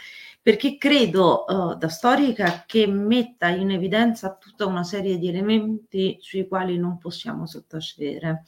[0.45, 6.47] perché credo oh, da storica che metta in evidenza tutta una serie di elementi sui
[6.47, 8.43] quali non possiamo sottacere.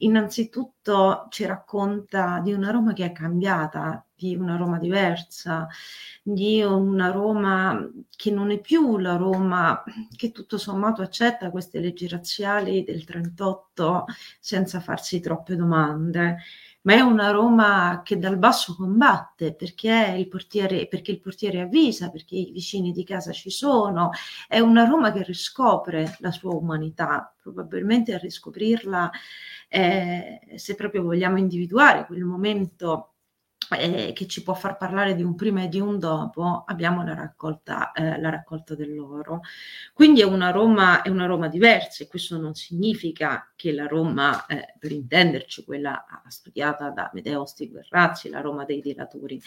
[0.00, 0.77] Innanzitutto
[1.30, 5.68] ci racconta di una Roma che è cambiata, di una Roma diversa,
[6.22, 9.82] di una Roma che non è più la Roma
[10.16, 14.06] che tutto sommato accetta queste leggi razziali del 38
[14.40, 16.38] senza farsi troppe domande,
[16.82, 22.10] ma è una Roma che dal basso combatte perché il portiere, perché il portiere avvisa,
[22.10, 24.10] perché i vicini di casa ci sono,
[24.48, 29.10] è una Roma che riscopre la sua umanità, probabilmente a riscoprirla,
[29.68, 33.14] eh, se proprio vogliamo individuare quel momento
[33.76, 37.14] eh, che ci può far parlare di un prima e di un dopo, abbiamo la
[37.14, 39.40] raccolta, eh, la raccolta dell'oro.
[39.92, 44.46] Quindi è una, Roma, è una Roma diversa e questo non significa che la Roma,
[44.46, 49.40] eh, per intenderci, quella studiata da Medeo Stigverrazzi, la Roma dei dilatori,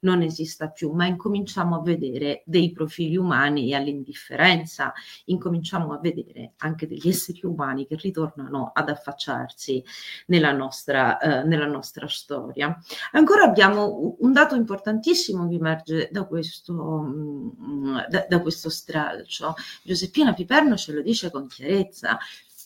[0.00, 4.92] non esista più, ma incominciamo a vedere dei profili umani e all'indifferenza,
[5.26, 9.82] incominciamo a vedere anche degli esseri umani che ritornano ad affacciarsi
[10.26, 12.78] nella nostra, eh, nella nostra storia.
[13.12, 19.54] Ancora abbiamo un dato importantissimo che emerge da questo, mm, da, da questo stralcio.
[19.82, 22.18] Giuseppina Piperno ce lo dice con chiarezza,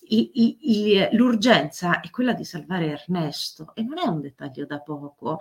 [0.09, 5.39] i, i, l'urgenza è quella di salvare Ernesto e non è un dettaglio da poco,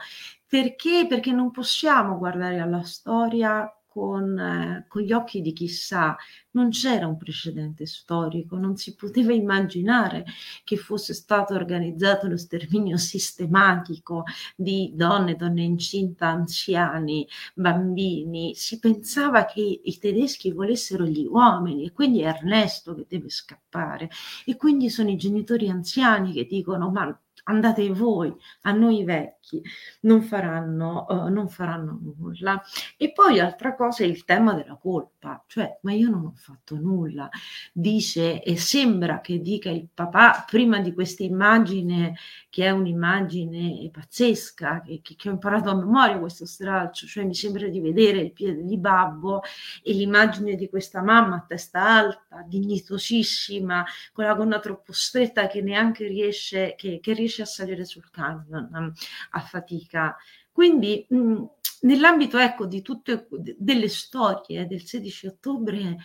[0.48, 1.06] perché?
[1.08, 6.18] Perché non possiamo guardare alla storia con, eh, con, gli occhi di chissà,
[6.52, 10.26] non c'era un precedente storico, non si poteva immaginare
[10.64, 14.24] che fosse stato organizzato lo sterminio sistematico
[14.56, 18.56] di donne, donne incinta, anziani, bambini.
[18.56, 24.10] Si pensava che i tedeschi volessero gli uomini e quindi è Ernesto che deve scappare
[24.46, 29.62] e quindi sono i genitori anziani che dicono ma andate voi, a noi vecchi,
[30.02, 32.62] non faranno, uh, non faranno nulla.
[32.98, 36.76] E poi altra cosa è il tema della colpa, cioè ma io non ho fatto
[36.76, 37.30] nulla,
[37.72, 42.16] dice e sembra che dica il papà prima di questa immagine
[42.50, 47.34] che è un'immagine pazzesca, che, che, che ho imparato a memoria questo stralcio, cioè mi
[47.34, 49.42] sembra di vedere il piede di babbo
[49.82, 55.62] e l'immagine di questa mamma a testa alta, dignitosissima, con la gonna troppo stretta che
[55.62, 58.90] neanche riesce, che, che riesce riesce a salire sul camion mm,
[59.32, 60.16] a fatica.
[60.52, 61.44] Quindi mh, mm,
[61.82, 65.98] nell'ambito ecco, di tutte delle storie del 16 ottobre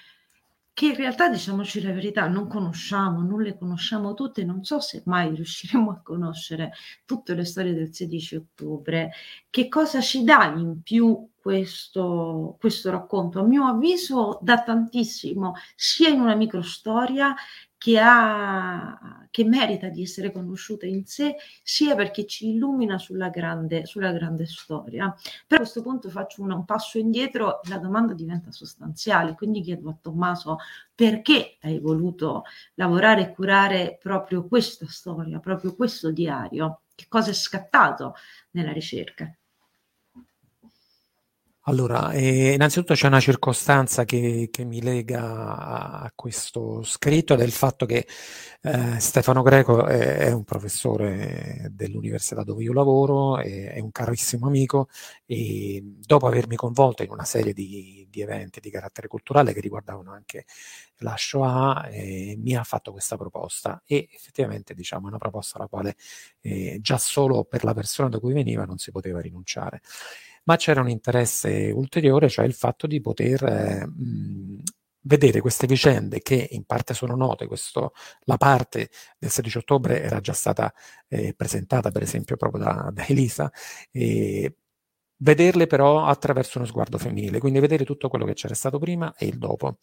[0.72, 5.02] che in realtà diciamoci la verità non conosciamo, non le conosciamo tutte, non so se
[5.06, 6.72] mai riusciremo a conoscere
[7.04, 9.10] tutte le storie del 16 ottobre.
[9.50, 13.40] Che cosa ci dà in più questo, questo racconto?
[13.40, 17.34] A mio avviso dà tantissimo, sia in una microstoria
[17.78, 23.86] che, ha, che merita di essere conosciuta in sé, sia perché ci illumina sulla grande,
[23.86, 25.14] sulla grande storia.
[25.46, 29.62] Però a questo punto faccio un, un passo indietro e la domanda diventa sostanziale, quindi
[29.62, 30.58] chiedo a Tommaso
[30.94, 32.42] perché hai voluto
[32.74, 38.14] lavorare e curare proprio questa storia, proprio questo diario, che cosa è scattato
[38.50, 39.32] nella ricerca.
[41.68, 47.44] Allora, eh, innanzitutto c'è una circostanza che, che mi lega a, questo scritto ed è
[47.44, 48.08] il fatto che
[48.62, 54.46] eh, Stefano Greco è, è, un professore dell'università dove io lavoro, è, è, un carissimo
[54.46, 54.88] amico
[55.26, 60.10] e dopo avermi coinvolto in una serie di, di eventi di carattere culturale che riguardavano
[60.10, 60.46] anche
[61.00, 65.68] la Shoah, eh, mi ha fatto questa proposta e effettivamente diciamo è una proposta alla
[65.68, 65.96] quale
[66.40, 69.82] eh, già solo per la persona da cui veniva non si poteva rinunciare
[70.48, 73.86] ma c'era un interesse ulteriore, cioè il fatto di poter eh,
[75.02, 80.20] vedere queste vicende che in parte sono note, questo, la parte del 16 ottobre era
[80.20, 80.72] già stata
[81.08, 83.52] eh, presentata per esempio proprio da, da Elisa,
[83.90, 84.56] e
[85.18, 89.26] vederle però attraverso uno sguardo femminile, quindi vedere tutto quello che c'era stato prima e
[89.26, 89.78] il dopo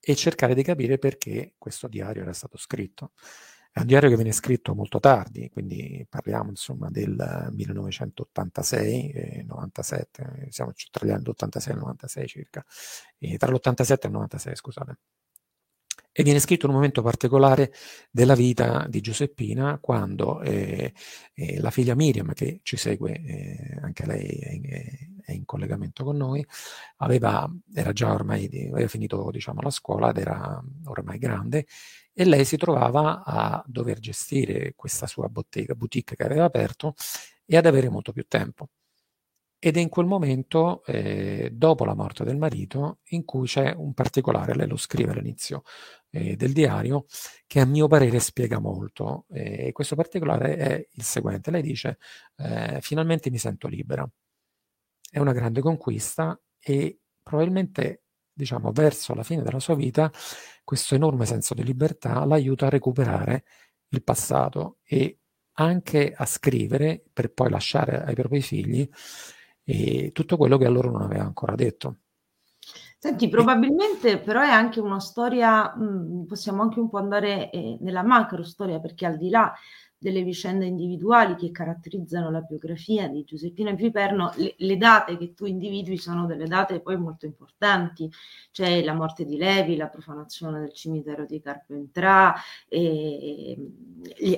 [0.00, 3.12] e cercare di capire perché questo diario era stato scritto.
[3.78, 10.48] È un diario che viene scritto molto tardi, quindi parliamo insomma del 1986 e 97,
[10.50, 12.64] siamo tra gli anni 86 e 96 circa,
[13.18, 14.98] e tra l'87 e il 96 scusate.
[16.10, 17.72] E viene scritto in un momento particolare
[18.10, 20.92] della vita di Giuseppina quando eh,
[21.34, 26.16] eh, la figlia Miriam, che ci segue, eh, anche lei è, è, in collegamento con
[26.16, 26.44] noi,
[26.96, 31.66] aveva, era già ormai, aveva finito diciamo, la scuola ed era ormai grande
[32.20, 36.94] e lei si trovava a dover gestire questa sua bottega, boutique che aveva aperto
[37.46, 38.70] e ad avere molto più tempo.
[39.60, 43.94] Ed è in quel momento, eh, dopo la morte del marito, in cui c'è un
[43.94, 45.62] particolare, lei lo scrive all'inizio
[46.10, 47.04] eh, del diario,
[47.46, 49.26] che a mio parere spiega molto.
[49.30, 51.52] E questo particolare è il seguente.
[51.52, 51.98] Lei dice,
[52.38, 54.08] eh, finalmente mi sento libera.
[55.08, 58.02] È una grande conquista e probabilmente
[58.38, 60.10] diciamo, verso la fine della sua vita,
[60.62, 63.44] questo enorme senso di libertà l'aiuta a recuperare
[63.88, 65.18] il passato e
[65.54, 68.88] anche a scrivere per poi lasciare ai propri figli
[69.64, 71.96] eh, tutto quello che a loro non aveva ancora detto.
[73.00, 78.02] Senti, probabilmente però è anche una storia, mh, possiamo anche un po' andare eh, nella
[78.02, 79.52] macro storia, perché al di là
[79.98, 85.44] delle vicende individuali che caratterizzano la biografia di Giuseppina Piperno, le, le, date che tu
[85.44, 88.08] individui sono delle date poi molto importanti,
[88.52, 92.32] cioè la morte di Levi, la profanazione del cimitero di Carpentrà,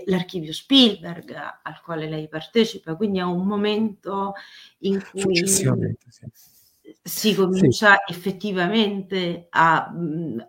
[0.06, 4.32] l'archivio Spielberg al quale lei partecipa, quindi è un momento
[4.78, 5.36] in cui...
[5.36, 6.58] Successivamente, sì
[7.02, 8.12] si comincia sì.
[8.12, 9.92] effettivamente a,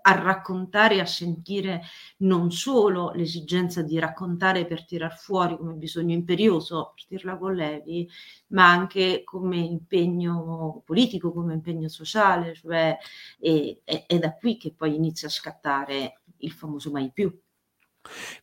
[0.02, 1.82] a, raccontare, a sentire
[2.18, 8.08] non solo l'esigenza di raccontare per tirar fuori come bisogno imperioso, per dirla con Levi,
[8.48, 12.98] ma anche come impegno politico, come impegno sociale, cioè
[13.40, 17.36] è, è, è da qui che poi inizia a scattare il famoso mai più.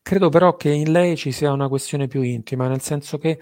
[0.03, 3.41] Credo però che in lei ci sia una questione più intima, nel senso che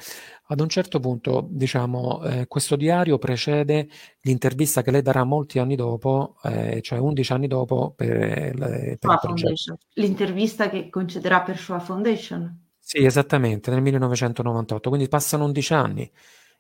[0.49, 3.89] ad un certo punto, diciamo, eh, questo diario precede
[4.21, 9.11] l'intervista che lei darà molti anni dopo, eh, cioè 11 anni dopo per, eh, per
[9.11, 9.79] il progetto.
[9.95, 12.65] L'intervista che concederà per Shoah Foundation.
[12.79, 16.11] Sì, esattamente, nel 1998, quindi passano 11 anni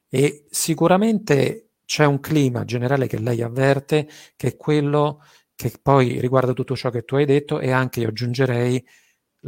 [0.08, 5.22] e sicuramente c'è un clima generale che lei avverte, che è quello
[5.54, 8.84] che poi riguarda tutto ciò che tu hai detto e anche io aggiungerei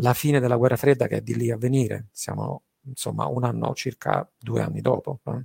[0.00, 3.74] la fine della guerra fredda che è di lì a venire, siamo insomma un anno,
[3.74, 5.20] circa due anni dopo.
[5.26, 5.44] Eh?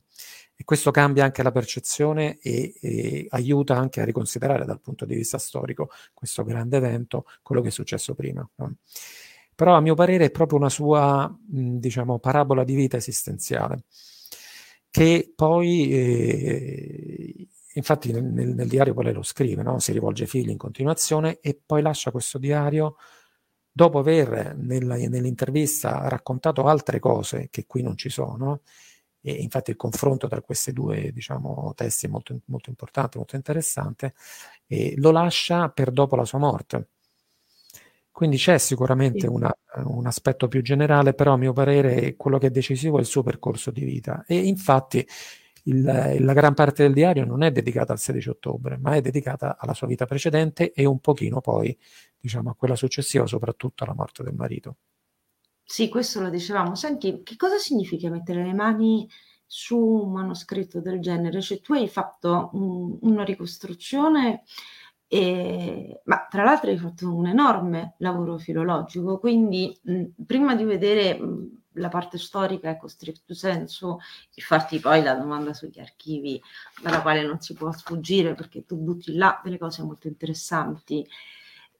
[0.55, 5.15] E questo cambia anche la percezione e, e, aiuta anche a riconsiderare dal punto di
[5.15, 8.47] vista storico questo grande evento, quello che è successo prima.
[8.59, 8.71] Eh?
[9.55, 13.84] però a mio parere è proprio una sua, diciamo, parabola di vita esistenziale,
[14.89, 19.80] che poi, eh, infatti nel, nel, nel, diario poi lei lo scrive, no?
[19.80, 22.95] si rivolge ai figli in continuazione e poi lascia questo diario
[23.74, 28.61] dopo aver nella, nell'intervista raccontato altre cose che qui non ci sono,
[29.26, 34.13] e infatti il confronto tra questi due diciamo, testi è molto, molto importante, molto interessante,
[34.97, 36.89] lo lascia per dopo la sua morte.
[38.11, 39.51] Quindi c'è sicuramente una,
[39.86, 43.24] un aspetto più generale, però a mio parere quello che è decisivo è il suo
[43.24, 44.24] percorso di vita.
[44.28, 45.05] E infatti
[45.64, 45.82] il,
[46.20, 49.74] la gran parte del diario non è dedicata al 16 ottobre, ma è dedicata alla
[49.74, 51.78] sua vita precedente e un pochino poi,
[52.18, 54.78] diciamo, a quella successiva, soprattutto alla morte del marito.
[55.64, 56.76] Sì, questo lo dicevamo.
[56.76, 59.07] Senti, che cosa significa mettere le mani
[59.45, 61.41] su un manoscritto del genere?
[61.41, 64.43] Cioè, tu hai fatto un, una ricostruzione
[65.07, 71.20] e, ma tra l'altro hai fatto un enorme lavoro filologico, quindi mh, prima di vedere
[71.20, 73.99] mh, la parte storica, ecco, stricto senso,
[74.34, 76.41] e farti poi la domanda sugli archivi,
[76.82, 81.07] dalla quale non si può sfuggire perché tu butti là delle cose molto interessanti.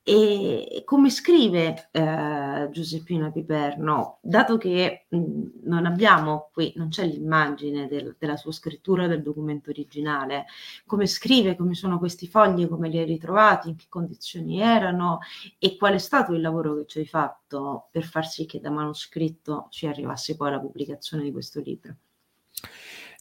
[0.06, 7.88] E come scrive eh, Giuseppina Piperno, dato che mh, non abbiamo qui, non c'è l'immagine
[7.88, 10.46] del, della sua scrittura del documento originale,
[10.86, 15.20] come scrive, come sono questi fogli, come li hai ritrovati, in che condizioni erano
[15.58, 18.72] e qual è stato il lavoro che ci hai fatto per far sì che da
[18.72, 21.96] manoscritto ci arrivasse poi la pubblicazione di questo libro?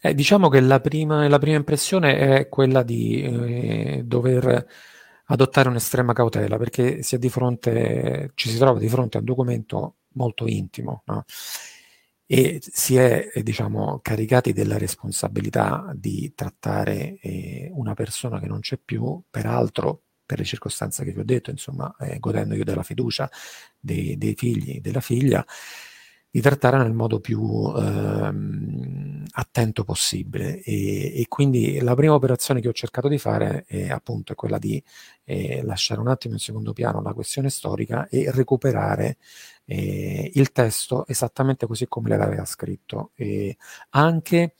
[0.01, 4.67] Eh, diciamo che la prima, la prima, impressione è quella di eh, dover
[5.33, 10.47] adottare un'estrema cautela perché si, fronte, ci si trova di fronte a un documento molto
[10.47, 11.25] intimo no?
[12.27, 18.79] e si è diciamo, caricati della responsabilità di trattare eh, una persona che non c'è
[18.79, 23.31] più, peraltro per le circostanze che vi ho detto, insomma, eh, godendo io della fiducia
[23.79, 25.45] dei, dei figli della figlia
[26.35, 30.63] di trattare nel modo più ehm, attento possibile.
[30.63, 34.83] E, e, quindi la prima operazione che ho cercato di fare è appunto quella di
[35.25, 39.19] eh, lasciare un attimo in secondo piano la questione storica e recuperare
[39.67, 43.11] eh, il testo esattamente così come l'aveva scritto.
[43.15, 43.59] E
[43.91, 44.55] anche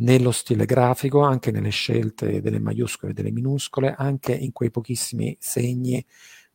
[0.00, 5.34] nello stile grafico, anche nelle scelte delle maiuscole e delle minuscole, anche in quei pochissimi
[5.40, 6.04] segni,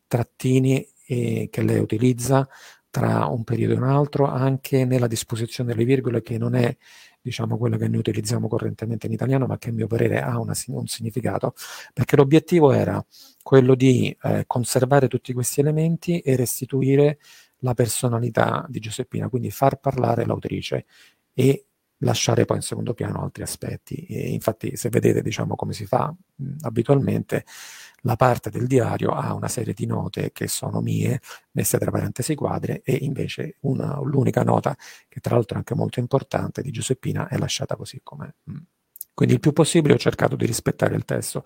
[0.05, 2.47] trattini eh, che lei utilizza,
[2.95, 6.73] tra un periodo e un altro, anche nella disposizione delle virgole che non è
[7.21, 10.53] diciamo quella che noi utilizziamo correntemente in italiano, ma che a mio parere ha una,
[10.67, 11.55] un significato,
[11.91, 13.05] perché l'obiettivo era
[13.43, 17.17] quello di eh, conservare tutti questi elementi e restituire
[17.59, 20.85] la personalità di Giuseppina, quindi far parlare l'autrice
[21.33, 21.64] e
[21.99, 24.05] lasciare poi in secondo piano altri aspetti.
[24.05, 27.45] E infatti, se vedete diciamo come si fa mh, abitualmente,
[28.01, 31.19] la parte del diario ha una serie di note che sono mie,
[31.51, 34.75] messe tra parentesi quadre, e invece una, l'unica nota,
[35.07, 38.31] che tra l'altro è anche molto importante, di Giuseppina, è lasciata così com'è.
[38.51, 38.57] Mm.
[39.13, 41.43] Quindi il più possibile ho cercato di rispettare il testo.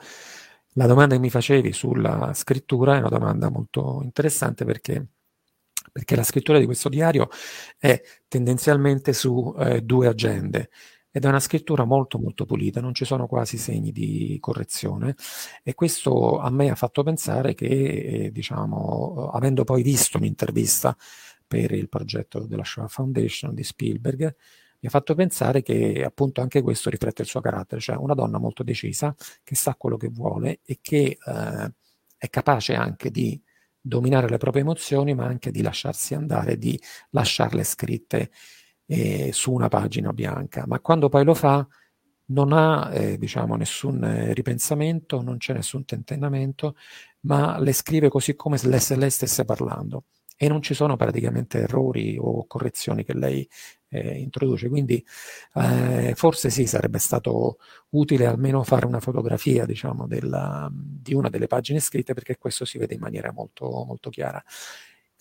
[0.73, 5.05] La domanda che mi facevi sulla scrittura è una domanda molto interessante perché
[5.91, 7.29] perché la scrittura di questo diario
[7.77, 10.69] è tendenzialmente su eh, due agende
[11.11, 15.15] ed è una scrittura molto molto pulita, non ci sono quasi segni di correzione
[15.63, 20.95] e questo a me ha fatto pensare che, eh, diciamo, avendo poi visto un'intervista
[21.47, 24.35] per il progetto della Shoah Foundation di Spielberg,
[24.81, 28.37] mi ha fatto pensare che appunto anche questo riflette il suo carattere, cioè una donna
[28.37, 29.13] molto decisa,
[29.43, 31.73] che sa quello che vuole e che eh,
[32.17, 33.41] è capace anche di
[33.81, 36.79] dominare le proprie emozioni, ma anche di lasciarsi andare, di
[37.11, 38.31] lasciarle scritte
[38.85, 41.65] eh, su una pagina bianca, ma quando poi lo fa
[42.31, 46.75] non ha eh, diciamo, nessun eh, ripensamento, non c'è nessun tentennamento,
[47.21, 50.05] ma le scrive così come se lei, se lei stesse parlando.
[50.37, 53.47] E non ci sono praticamente errori o correzioni che lei
[53.89, 54.69] eh, introduce.
[54.69, 55.03] Quindi
[55.55, 57.57] eh, forse sì, sarebbe stato
[57.89, 62.77] utile almeno fare una fotografia diciamo, della, di una delle pagine scritte perché questo si
[62.77, 64.43] vede in maniera molto, molto chiara.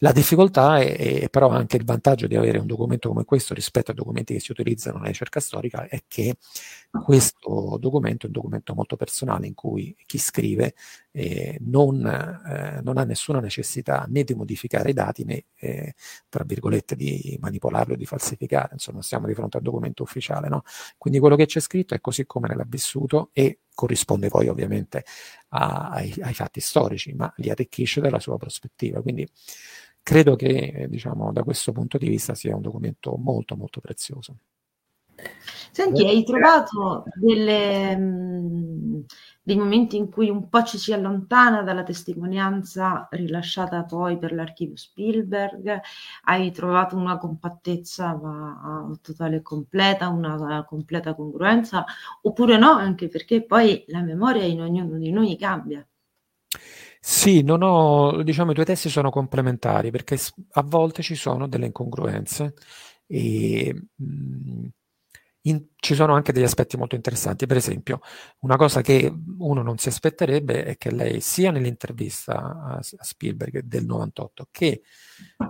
[0.01, 3.91] La difficoltà è, è, però anche il vantaggio di avere un documento come questo rispetto
[3.91, 6.37] ai documenti che si utilizzano nella ricerca storica è che
[7.03, 10.75] questo documento è un documento molto personale in cui chi scrive
[11.11, 15.95] eh, non, eh, non, ha nessuna necessità né di modificare i dati né, eh,
[16.29, 18.71] tra virgolette, di manipolarlo o di falsificare.
[18.75, 20.49] Insomma, siamo di fronte a un documento ufficiale.
[20.49, 20.63] No?
[20.97, 25.05] Quindi quello che c'è scritto è così come l'ha vissuto e corrisponde poi ovviamente
[25.49, 29.03] a, ai, ai fatti storici, ma li arricchisce dalla sua prospettiva.
[29.03, 29.29] Quindi
[30.09, 34.39] credo che diciamo, da questo punto di vista sia un documento molto molto prezioso.
[35.71, 39.05] Senti, hai trovato delle,
[39.43, 44.77] dei momenti in cui un po' ci si allontana dalla testimonianza rilasciata poi per l'archivio
[44.77, 45.79] Spielberg,
[46.23, 51.85] hai trovato una compattezza ma totale e completa, una completa congruenza,
[52.23, 55.87] oppure no, anche perché poi la memoria in ognuno di noi cambia.
[57.01, 60.19] Sì, non ho, diciamo, i due testi sono complementari perché
[60.53, 62.55] a volte ci sono delle incongruenze
[63.07, 63.73] e
[64.03, 64.67] mm,
[65.43, 67.47] in, ci sono anche degli aspetti molto interessanti.
[67.47, 68.01] Per esempio,
[68.41, 73.61] una cosa che uno non si aspetterebbe è che lei, sia nell'intervista a, a Spielberg
[73.61, 74.83] del 98 che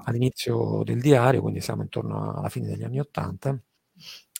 [0.05, 3.59] all'inizio del diario, quindi siamo intorno alla fine degli anni 80,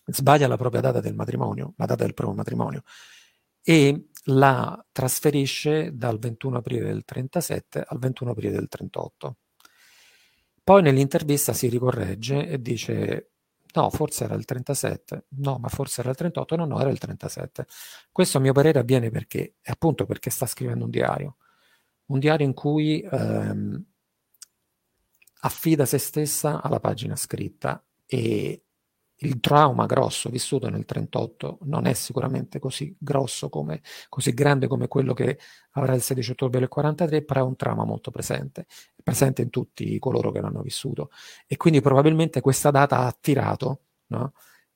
[0.07, 2.83] sbaglia la propria data del matrimonio, la data del primo matrimonio,
[3.63, 9.37] e la trasferisce dal 21 aprile del 37 al 21 aprile del 38.
[10.63, 13.31] Poi nell'intervista si ricorregge e dice
[13.75, 16.99] No, forse era il 37, no, ma forse era il 38, no, no, era il
[16.99, 17.67] 37.
[18.11, 21.37] Questo a mio parere avviene perché, appunto perché sta scrivendo un diario,
[22.07, 23.85] un diario in cui ehm,
[25.41, 28.65] affida se stessa alla pagina scritta e
[29.19, 34.87] il trauma grosso vissuto nel 38 non è sicuramente così grosso come, così grande come
[34.87, 35.39] quello che
[35.73, 38.67] avrà il 16 ottobre del 43, però è un trauma molto presente,
[39.03, 41.11] presente in tutti coloro che l'hanno vissuto
[41.47, 44.33] e quindi probabilmente questa data ha attirato no?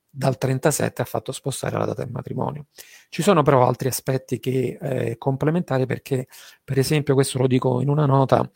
[0.09, 2.67] dal 37 ha fatto spostare la data del matrimonio.
[3.15, 6.29] Ci sono però altri aspetti che eh, complementari perché,
[6.65, 8.51] per esempio, questo lo dico in una nota,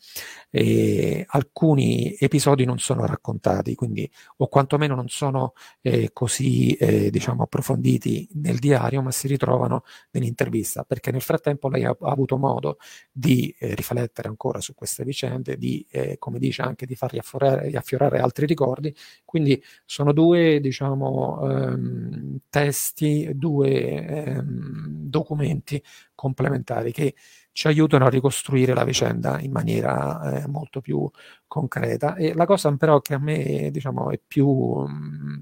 [0.49, 7.43] eh, alcuni episodi non sono raccontati, quindi o quantomeno non sono eh, così, eh, diciamo,
[7.43, 12.77] approfonditi nel diario, ma si ritrovano nell'intervista, perché nel frattempo lei ha, ha avuto modo
[13.11, 17.67] di eh, riflettere ancora su queste vicende, di, eh, come dice, anche di far riaffiorare,
[17.67, 18.91] riaffiorare altri ricordi,
[19.23, 25.81] quindi sono due, diciamo, ehm, testi, due ehm, documenti
[26.15, 27.15] complementari che
[27.51, 31.09] ci aiutano a ricostruire la vicenda in maniera eh, molto più
[31.47, 32.15] concreta.
[32.15, 35.41] E la cosa però che a me diciamo, è più mh, mm,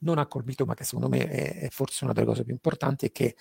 [0.00, 3.06] non ha colpito, ma che secondo me è, è forse una delle cose più importanti,
[3.06, 3.36] è che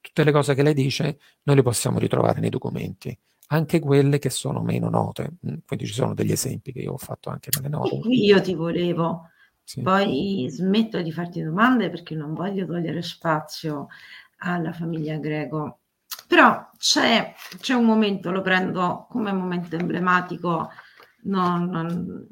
[0.00, 3.16] tutte le cose che lei dice noi le possiamo ritrovare nei documenti
[3.50, 5.36] anche quelle che sono meno note.
[5.46, 7.94] Mm, quindi ci sono degli esempi che io ho fatto anche nelle note.
[7.94, 9.30] E qui io ti volevo
[9.68, 9.82] sì.
[9.82, 13.88] Poi smetto di farti domande perché non voglio togliere spazio
[14.38, 15.80] alla famiglia Greco.
[16.26, 20.70] Però c'è, c'è un momento, lo prendo come momento emblematico
[21.22, 22.26] non, non,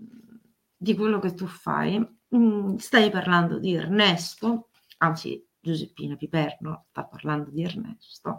[0.76, 2.04] di quello che tu fai.
[2.34, 8.38] Mm, stai parlando di Ernesto, anzi Giuseppina Piperno sta parlando di Ernesto,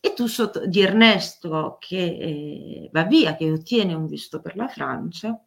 [0.00, 4.68] e tu sotto, di Ernesto che eh, va via, che ottiene un visto per la
[4.68, 5.38] Francia,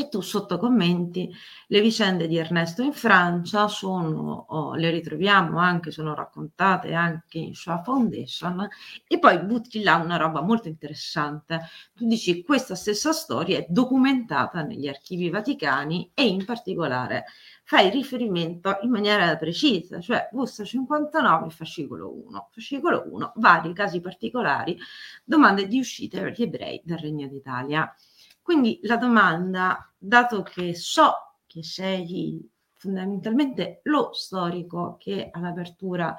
[0.00, 1.30] e tu sotto commenti
[1.66, 7.54] le vicende di Ernesto in Francia sono, oh, le ritroviamo anche, sono raccontate anche in
[7.54, 8.66] Shoah Foundation
[9.06, 11.60] e poi butti là una roba molto interessante.
[11.94, 17.26] Tu dici questa stessa storia è documentata negli archivi vaticani e in particolare
[17.64, 24.78] fai riferimento in maniera precisa, cioè busta 59, fascicolo 1, fascicolo 1, vari casi particolari,
[25.22, 27.94] domande di uscita per gli ebrei dal Regno d'Italia.
[28.42, 31.12] Quindi la domanda, dato che so
[31.46, 36.16] che sei fondamentalmente lo storico che all'apertura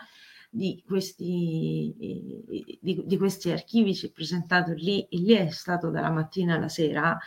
[0.47, 1.95] di questi,
[2.79, 6.69] di, di questi archivi si è presentato lì e lì è stato dalla mattina alla
[6.69, 7.17] sera,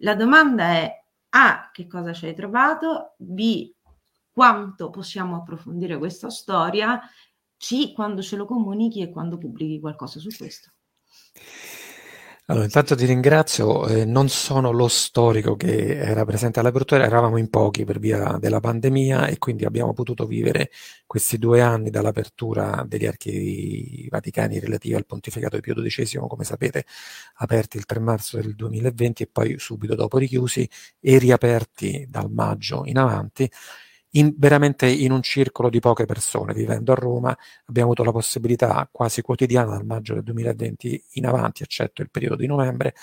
[0.00, 3.14] la domanda è A, che cosa ci hai trovato?
[3.16, 3.72] B,
[4.30, 7.00] quanto possiamo approfondire questa storia?
[7.56, 10.70] C, quando ce lo comunichi e quando pubblichi qualcosa su questo?
[12.48, 17.50] Allora, intanto ti ringrazio, eh, non sono lo storico che era presente all'apertura, eravamo in
[17.50, 20.70] pochi per via della pandemia e quindi abbiamo potuto vivere
[21.06, 26.84] questi due anni dall'apertura degli archivi vaticani relativi al pontificato di Pio XII, come sapete,
[27.38, 30.68] aperti il 3 marzo del 2020 e poi subito dopo richiusi
[31.00, 33.50] e riaperti dal maggio in avanti
[34.16, 36.52] in, veramente in un circolo di poche persone.
[36.54, 37.36] Vivendo a Roma
[37.66, 42.36] abbiamo avuto la possibilità quasi quotidiana dal maggio del 2020 in avanti, eccetto il periodo
[42.36, 42.94] di novembre,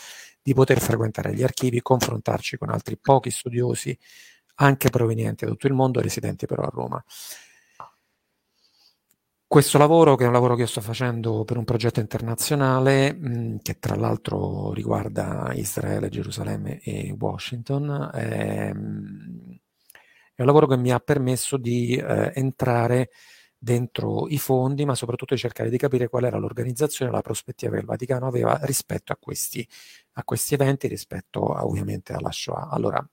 [0.42, 3.98] di poter frequentare gli archivi, confrontarci con altri pochi studiosi,
[4.56, 7.04] anche provenienti da tutto il mondo, residenti però a Roma.
[9.48, 13.60] Questo lavoro, che è un lavoro che io sto facendo per un progetto internazionale, mh,
[13.62, 19.33] che tra l'altro riguarda Israele, Gerusalemme e Washington, mh,
[20.36, 23.10] è un lavoro che mi ha permesso di eh, entrare
[23.64, 27.80] dentro i fondi, ma soprattutto di cercare di capire qual era l'organizzazione la prospettiva che
[27.80, 29.66] il Vaticano aveva rispetto a questi,
[30.14, 32.70] a questi eventi, rispetto a, ovviamente alla Shoah.
[32.70, 33.06] Allora,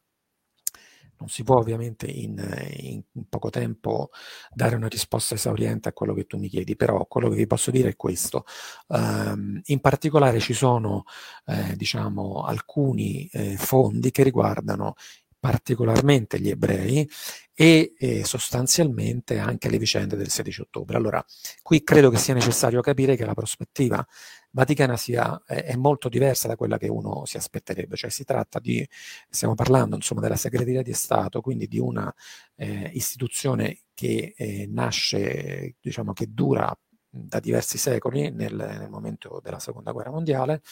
[1.21, 2.43] Non si può ovviamente in,
[2.79, 4.09] in, poco tempo
[4.51, 7.71] dare una risposta esauriente a quello che tu mi chiedi, però quello che vi posso
[7.71, 8.45] dire è questo.
[8.89, 11.05] Um, in particolare ci sono
[11.47, 14.95] eh, diciamo, alcuni eh, fondi che riguardano
[15.41, 17.09] particolarmente gli ebrei
[17.55, 20.97] e eh, sostanzialmente anche le vicende del 16 ottobre.
[20.97, 21.25] Allora,
[21.63, 24.07] qui credo che sia necessario capire che la prospettiva
[24.51, 28.59] vaticana sia, è, è, molto diversa da quella che uno si aspetterebbe, cioè si tratta
[28.59, 28.87] di,
[29.29, 32.13] stiamo parlando insomma della segreteria di Stato, quindi di una
[32.57, 36.77] eh, istituzione che eh, nasce, diciamo che dura
[37.09, 40.63] da diversi secoli nel, nel momento della seconda guerra mondiale,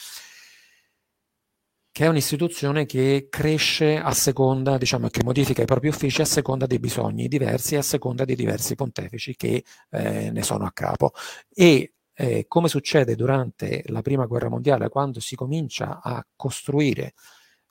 [1.99, 6.65] che è un'istituzione che cresce a seconda, diciamo, che modifica i propri uffici a seconda
[6.65, 11.11] dei bisogni diversi e a seconda dei diversi pontefici che eh, ne sono a capo.
[11.53, 17.15] E eh, come succede durante la prima guerra mondiale, quando si comincia a costruire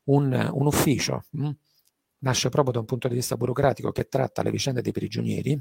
[0.07, 1.55] un, un ufficio, mh, hm,
[2.23, 5.57] nasce proprio da un punto di vista burocratico che tratta le vicende dei prigionieri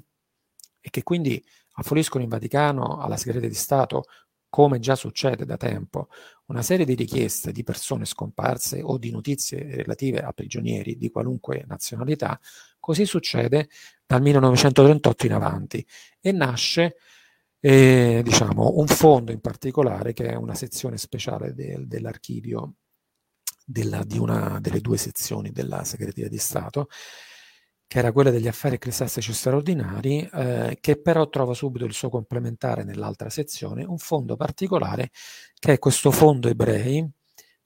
[0.81, 1.41] e che quindi
[1.75, 4.07] affoliscono in Vaticano alla segreteria di Stato
[4.49, 6.09] come già succede da tempo,
[6.47, 11.65] una serie di richieste di persone scomparse o di notizie relative a prigionieri di qualunque
[11.67, 12.39] nazionalità,
[12.79, 13.69] così succede
[14.07, 15.87] dal 1938 in avanti
[16.21, 16.97] e nasce
[17.61, 22.75] eh, diciamo, un fondo in particolare che è una sezione speciale del, dell'archivio
[23.65, 26.89] della, di una delle due sezioni della segreteria di Stato
[27.87, 32.85] che era quella degli affari ecclesiastici straordinari, eh, che però trova subito il suo complementare
[32.85, 35.11] nell'altra sezione, un fondo particolare
[35.59, 37.09] che è questo fondo ebrei,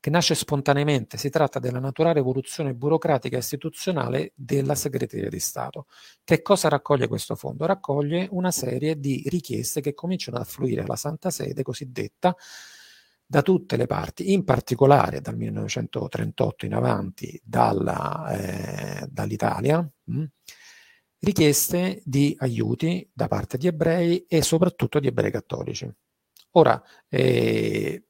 [0.00, 5.86] che nasce spontaneamente, si tratta della naturale evoluzione burocratica e istituzionale della segreteria di Stato.
[6.24, 7.66] Che cosa raccoglie questo fondo?
[7.66, 12.34] Raccoglie una serie di richieste che cominciano ad affluire alla Santa Sede cosiddetta
[13.30, 20.24] da tutte le parti, in particolare dal 1938 in avanti dalla, eh, dall'Italia, mh, mm,
[21.20, 25.88] richieste di aiuti da parte di ebrei e soprattutto di ebrei cattolici.
[26.54, 28.06] Ora, eh,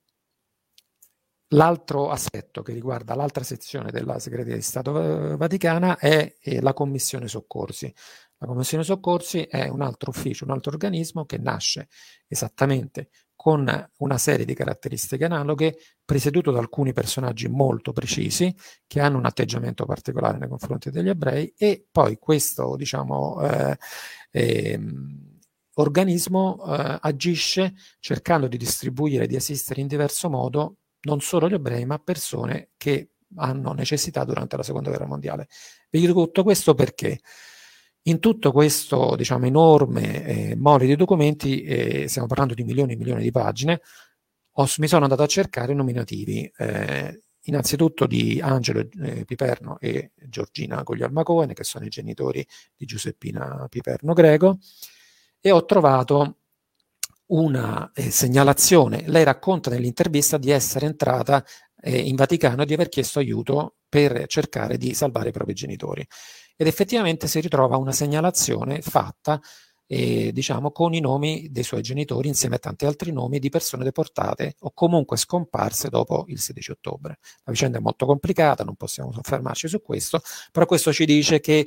[1.53, 7.27] L'altro aspetto che riguarda l'altra sezione della Segreteria di Stato Vaticana è, è, la Commissione
[7.27, 7.93] Soccorsi.
[8.37, 11.89] La Commissione Soccorsi è un altro ufficio, un altro organismo che nasce
[12.29, 13.11] esattamente
[13.41, 18.55] con una serie di caratteristiche analoghe, presieduto da alcuni personaggi molto precisi
[18.87, 23.79] che hanno un atteggiamento particolare nei confronti degli ebrei e poi questo, diciamo, eh,
[24.31, 24.79] eh,
[25.77, 31.87] organismo eh, agisce cercando di distribuire, di assistere in diverso modo non solo gli ebrei,
[31.87, 35.49] ma persone che hanno necessità durante la seconda guerra mondiale.
[35.89, 37.21] Vi dico tutto questo perché
[38.03, 42.97] in tutto questo diciamo, enorme eh, mole di documenti, eh, stiamo parlando di milioni e
[42.97, 43.81] milioni di pagine,
[44.53, 50.83] ho, mi sono andato a cercare nominativi, eh, innanzitutto di Angelo eh, Piperno e Giorgina
[50.83, 52.47] Cohen, che sono i genitori
[52.77, 54.59] di Giuseppina Piperno Greco,
[55.41, 56.37] e ho trovato
[57.27, 59.05] una eh, segnalazione.
[59.07, 61.45] Lei racconta nell'intervista di essere entrata
[61.81, 66.07] eh, in Vaticano e di aver chiesto aiuto per cercare di salvare i propri genitori
[66.61, 69.41] ed effettivamente si ritrova una segnalazione fatta
[69.87, 73.83] eh, diciamo con i nomi dei suoi genitori insieme a tanti altri nomi di persone
[73.83, 77.17] deportate o comunque scomparse dopo il 16 ottobre.
[77.45, 80.21] La vicenda è molto complicata, non possiamo soffermarci su questo,
[80.53, 81.67] però questo ci dice che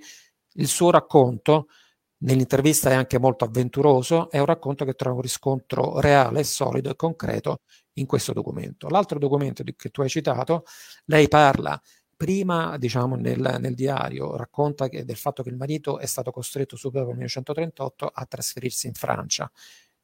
[0.53, 1.69] il suo racconto
[2.17, 6.95] nell'intervista è anche molto avventuroso, è un racconto che trova un riscontro reale, solido e
[6.95, 7.61] concreto
[7.93, 8.89] in questo documento.
[8.89, 10.65] L'altro documento che tu hai citato,
[11.05, 11.81] lei parla
[12.15, 16.75] prima, diciamo, nel, nel diario racconta che, del fatto che il marito è stato costretto
[16.75, 19.51] subito nel 1938 a trasferirsi in Francia,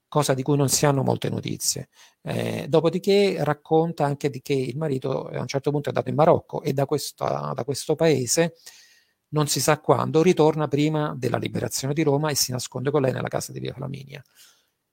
[0.07, 1.89] cosa di cui non si hanno molte notizie.
[2.21, 6.15] Eh, dopodiché racconta anche di che il marito a un certo punto è andato in
[6.15, 8.55] Marocco e da, questa, da questo paese
[9.29, 13.11] non si sa quando, ritorna prima della liberazione di Roma e si nasconde con lei
[13.13, 14.23] nella casa di Via Flaminia.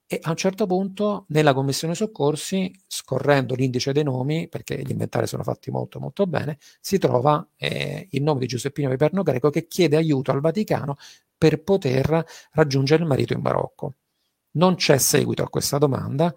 [0.09, 5.27] E a un certo punto nella commissione soccorsi, scorrendo l'indice dei nomi, perché gli inventari
[5.27, 9.67] sono fatti molto molto bene, si trova eh, il nome di Giuseppino Viperno Greco che
[9.67, 10.95] chiede aiuto al Vaticano
[11.37, 13.95] per poter raggiungere il marito in Marocco.
[14.51, 16.33] Non c'è seguito a questa domanda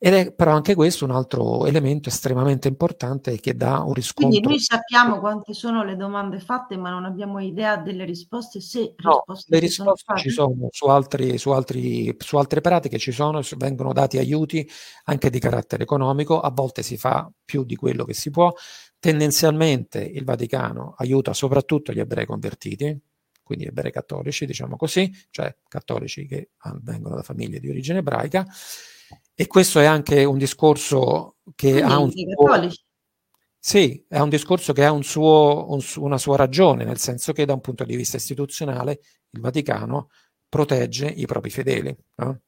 [0.00, 4.28] ed è però anche questo un altro elemento estremamente importante che dà un riscontro.
[4.28, 8.60] Quindi noi sappiamo quante sono le domande fatte, ma non abbiamo idea delle risposte.
[8.60, 12.96] Se no, risposte le risposte sono ci sono su, altri, su, altri, su altre pratiche,
[12.96, 14.68] ci sono, vengono dati aiuti
[15.06, 18.52] anche di carattere economico, a volte si fa più di quello che si può.
[19.00, 22.96] Tendenzialmente il Vaticano aiuta soprattutto gli ebrei convertiti,
[23.42, 26.50] quindi ebrei cattolici, diciamo così, cioè cattolici che
[26.82, 28.46] vengono da famiglie di origine ebraica
[29.40, 32.10] e questo è anche un discorso che Quindi, ha un...
[32.10, 32.70] Suo...
[33.56, 37.44] Sì, è un discorso che ha un suo, un, una sua ragione, nel senso che
[37.44, 38.98] da un punto di vista istituzionale
[39.30, 40.08] il Vaticano
[40.48, 41.96] protegge i propri fedeli.
[42.16, 42.40] No?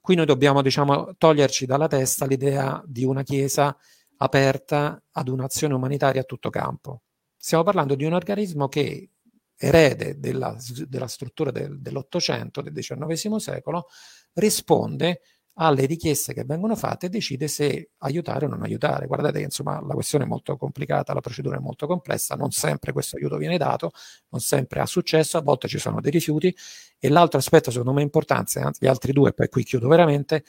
[0.00, 3.76] Qui noi dobbiamo diciamo, toglierci dalla testa l'idea di una Chiesa
[4.16, 7.02] aperta ad un'azione umanitaria a tutto campo.
[7.36, 9.10] Stiamo parlando di un organismo che
[9.58, 10.56] erede della,
[10.88, 13.88] della struttura del, dell'Ottocento, del XIX secolo,
[14.32, 15.20] risponde
[15.54, 19.06] alle richieste che vengono fatte e decide se aiutare o non aiutare.
[19.06, 22.92] Guardate che insomma la questione è molto complicata, la procedura è molto complessa, non sempre
[22.92, 23.92] questo aiuto viene dato,
[24.30, 26.54] non sempre ha successo, a volte ci sono dei rifiuti
[26.98, 30.44] e l'altro aspetto secondo me importante, anzi gli altri due, poi qui chiudo veramente,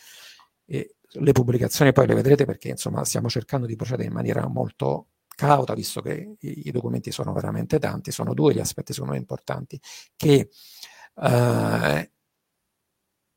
[0.66, 5.10] eh, le pubblicazioni poi le vedrete perché insomma stiamo cercando di procedere in maniera molto
[5.36, 9.20] cauta, visto che i, i documenti sono veramente tanti, sono due gli aspetti secondo me
[9.20, 9.80] importanti,
[10.16, 10.49] che
[11.22, 12.12] eh,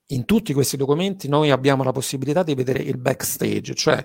[0.08, 4.04] in tutti questi documenti noi abbiamo la possibilità di vedere il backstage, cioè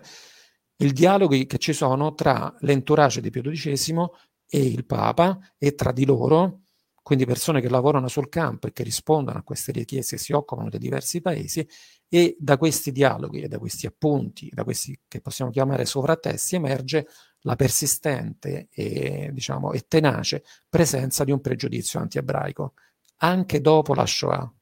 [0.78, 4.10] i dialoghi che ci sono tra l'entourage di Pio XII
[4.50, 6.62] e il Papa e tra di loro,
[7.02, 10.80] quindi persone che lavorano sul campo e che rispondono a queste richieste, si occupano dei
[10.80, 11.68] diversi paesi
[12.08, 17.08] e da questi dialoghi e da questi appunti, da questi che possiamo chiamare sovrattesti, emerge
[17.42, 22.74] la persistente e, diciamo, e tenace presenza di un pregiudizio anti-ebraico,
[23.18, 24.54] anche dopo la Shoah.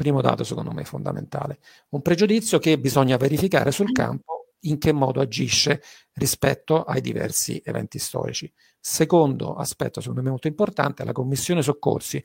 [0.00, 1.58] Primo dato, secondo me, fondamentale.
[1.90, 5.82] Un pregiudizio che bisogna verificare sul campo in che modo agisce
[6.14, 8.50] rispetto ai diversi eventi storici.
[8.80, 12.24] Secondo aspetto, secondo me molto importante, la Commissione Soccorsi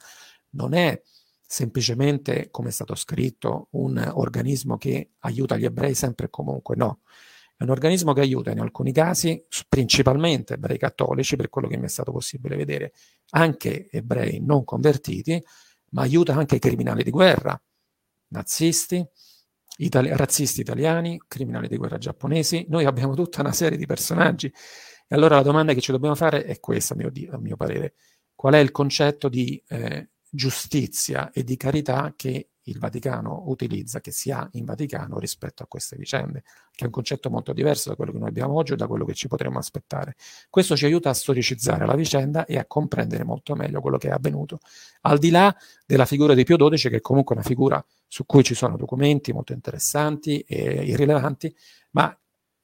[0.52, 1.02] non è
[1.46, 7.02] semplicemente, come è stato scritto, un organismo che aiuta gli ebrei sempre e comunque, no.
[7.58, 11.88] È un organismo che aiuta in alcuni casi, principalmente ebrei cattolici, per quello che mi
[11.88, 12.94] è stato possibile vedere,
[13.32, 15.44] anche ebrei non convertiti,
[15.96, 17.60] ma aiuta anche i criminali di guerra,
[18.28, 19.04] nazisti,
[19.78, 22.66] itali- razzisti italiani, criminali di guerra giapponesi.
[22.68, 24.48] Noi abbiamo tutta una serie di personaggi.
[25.08, 27.94] E allora la domanda che ci dobbiamo fare è questa, a mio, a mio parere.
[28.36, 34.12] Qual è il concetto di eh, giustizia e di carità che il Vaticano utilizza, che
[34.12, 37.96] si ha in Vaticano rispetto a queste vicende, che è un concetto molto diverso da
[37.96, 40.16] quello che noi abbiamo oggi o da quello che ci potremmo aspettare.
[40.50, 44.12] Questo ci aiuta a storicizzare la vicenda e a comprendere molto meglio quello che è
[44.12, 44.60] avvenuto,
[45.02, 45.56] al di là
[45.86, 49.32] della figura di Pio XII, che è comunque una figura su cui ci sono documenti
[49.32, 51.56] molto interessanti e irrilevanti,
[51.92, 52.18] ma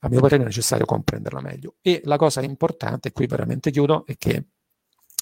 [0.04, 1.76] a mio parere è necessario comprenderla meglio.
[1.82, 4.46] E la cosa importante, e qui veramente chiudo, è che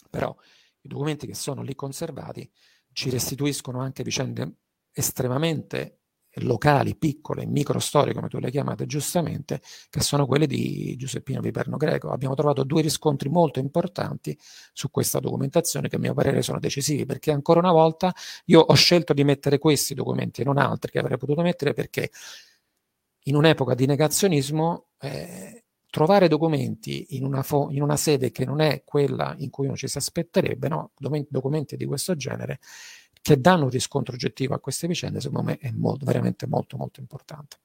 [0.09, 0.33] però
[0.81, 2.49] i documenti che sono lì conservati
[2.93, 4.53] ci restituiscono anche vicende
[4.91, 5.99] estremamente
[6.41, 12.09] locali, piccole, microstorie, come tu le chiamate giustamente, che sono quelle di Giuseppino Viperno Greco.
[12.11, 14.37] Abbiamo trovato due riscontri molto importanti
[14.71, 18.13] su questa documentazione che a mio parere sono decisivi, perché ancora una volta
[18.45, 22.11] io ho scelto di mettere questi documenti e non altri che avrei potuto mettere perché
[23.23, 28.61] in un'epoca di negazionismo eh, trovare documenti in una, fo- in una, sede che non
[28.61, 30.91] è quella in cui uno ci si aspetterebbe, no?
[30.95, 32.59] documenti di questo genere,
[33.21, 36.99] che danno un riscontro oggettivo a queste vicende, secondo me è molto, veramente molto molto
[36.99, 37.57] importante.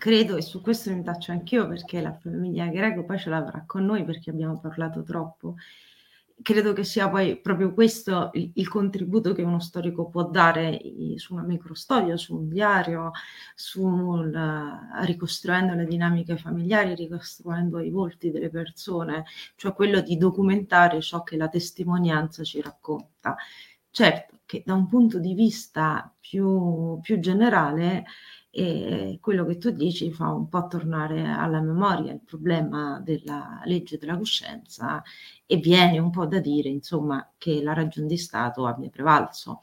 [0.00, 3.84] Credo, e su questo mi taccio anch'io perché la famiglia Greco poi ce l'avrà con
[3.84, 5.56] noi perché abbiamo parlato troppo.
[6.40, 10.80] Credo che sia poi proprio questo il, il contributo che uno storico può dare
[11.16, 13.10] su una microstoria, su un diario,
[13.54, 14.32] sul,
[15.02, 19.24] ricostruendo le dinamiche familiari, ricostruendo i volti delle persone,
[19.56, 23.36] cioè quello di documentare ciò che la testimonianza ci racconta.
[23.90, 28.04] Certo che da un punto di vista più, più generale
[28.50, 33.96] eh, quello che tu dici fa un po' tornare alla memoria il problema della legge
[33.96, 35.04] della coscienza
[35.46, 39.62] e viene un po' da dire insomma che la ragione di Stato abbia prevalso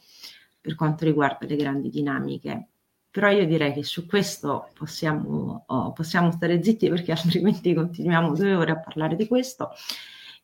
[0.61, 2.67] per quanto riguarda le grandi dinamiche.
[3.11, 8.55] Però io direi che su questo possiamo, oh, possiamo stare zitti perché altrimenti continuiamo due
[8.55, 9.71] ore a parlare di questo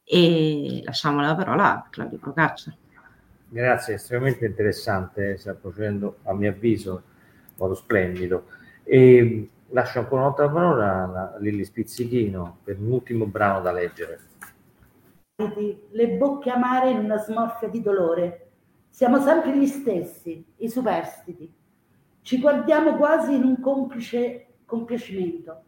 [0.04, 2.76] e lasciamo la parola a Claudio Procaccia.
[3.54, 7.04] Grazie, estremamente interessante, sta procedendo a mio avviso
[7.50, 8.46] in modo splendido.
[8.84, 13.72] E lascio ancora una volta la parola a Lilli Spizzichino per un ultimo brano da
[13.72, 14.20] leggere.
[15.36, 18.48] Le bocche amare in una smorfia di dolore.
[18.90, 21.54] Siamo sempre gli stessi, i superstiti.
[22.24, 25.62] Ci guardiamo quasi in un complice compiacimento.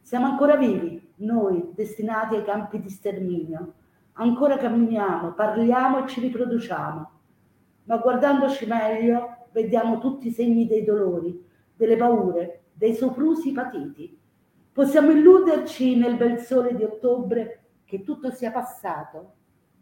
[0.00, 3.74] Siamo ancora vivi, noi, destinati ai campi di sterminio
[4.20, 7.10] Ancora camminiamo, parliamo e ci riproduciamo,
[7.84, 11.42] ma guardandoci meglio vediamo tutti i segni dei dolori,
[11.74, 14.14] delle paure, dei soprusi patiti.
[14.72, 19.36] Possiamo illuderci nel bel sole di ottobre che tutto sia passato,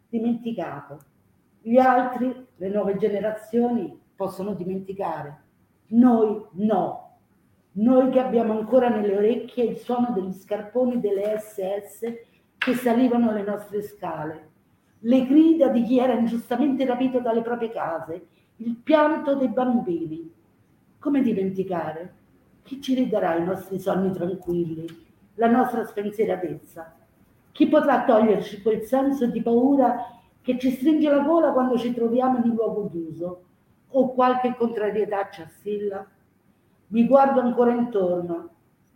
[0.07, 0.99] dimenticato.
[1.59, 5.37] Gli altri, le nuove generazioni, possono dimenticare.
[5.87, 7.17] Noi no.
[7.73, 12.27] Noi che abbiamo ancora nelle orecchie il suono degli scarponi delle SS
[12.59, 14.49] che salivano le nostre scale,
[14.99, 20.29] le grida di chi era ingiustamente rapito dalle proprie case, il pianto dei bambini.
[20.99, 22.13] Come dimenticare?
[22.63, 24.85] Chi ci ridarà i nostri sogni tranquilli,
[25.35, 26.95] la nostra spensieratezza?
[27.53, 32.39] Chi potrà toglierci quel senso di paura che ci stringe la gola quando ci troviamo
[32.39, 33.43] in un luogo chiuso
[33.87, 36.05] o qualche contrarietà ci assilla?
[36.87, 38.49] Mi guardo ancora intorno.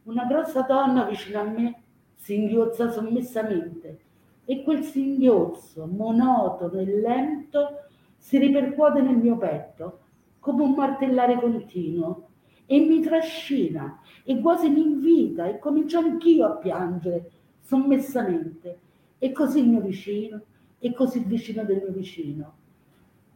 [0.03, 1.82] Una grossa donna vicino a me
[2.23, 3.99] singhiozza sommessamente.
[4.45, 7.81] E quel singhiozzo monotono e lento
[8.17, 9.99] si ripercuote nel mio petto
[10.39, 12.27] come un martellare continuo
[12.65, 18.79] e mi trascina e quasi mi invita e comincio anch'io a piangere sommessamente.
[19.17, 20.41] E così il mio vicino
[20.79, 22.53] e così il vicino del mio vicino.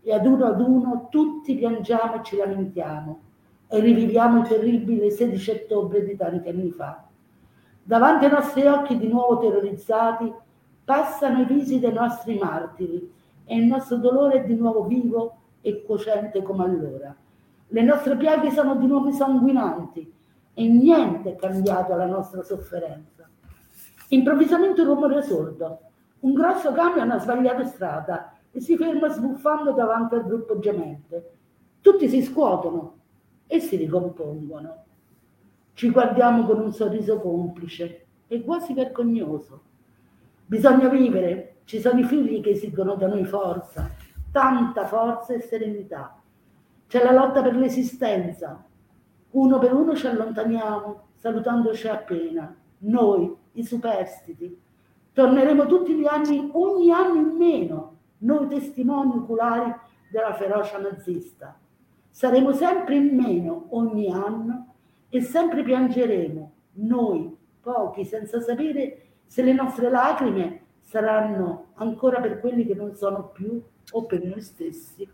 [0.02, 3.20] E ad uno ad uno tutti piangiamo e ci lamentiamo.
[3.68, 7.07] E riviviamo il terribile 16 ottobre di tanti anni fa.
[7.88, 10.30] Davanti ai nostri occhi di nuovo terrorizzati
[10.84, 13.10] passano i visi dei nostri martiri
[13.46, 17.16] e il nostro dolore è di nuovo vivo e cocente come allora.
[17.70, 20.14] Le nostre piaghe sono di nuovo sanguinanti
[20.54, 23.26] e niente è cambiato alla nostra sofferenza.
[24.10, 25.80] Improvvisamente un rumore sordo.
[26.20, 31.32] Un grosso camion ha sbagliato strada e si ferma sbuffando davanti al gruppo gemente.
[31.80, 32.96] Tutti si scuotono
[33.48, 34.87] e si ricompongono.
[35.78, 39.62] Ci guardiamo con un sorriso complice e quasi vergognoso.
[40.48, 43.88] Bisogna vivere, ci sono i figli che esigono da noi forza,
[44.32, 46.20] tanta forza e serenità.
[46.88, 48.66] C'è la lotta per l'esistenza.
[49.30, 52.56] Uno per uno ci allontaniamo, salutandoci appena.
[52.80, 54.60] Noi, i superstiti,
[55.14, 59.72] torneremo tutti gli anni, ogni anno in meno, noi testimoni oculari
[60.10, 61.56] della ferocia nazista.
[62.10, 64.72] Saremo sempre in meno ogni anno
[65.10, 72.66] e sempre piangeremo, noi, pochi, senza sapere se le nostre lacrime saranno ancora per quelli
[72.66, 75.08] che non sono più o per noi stessi.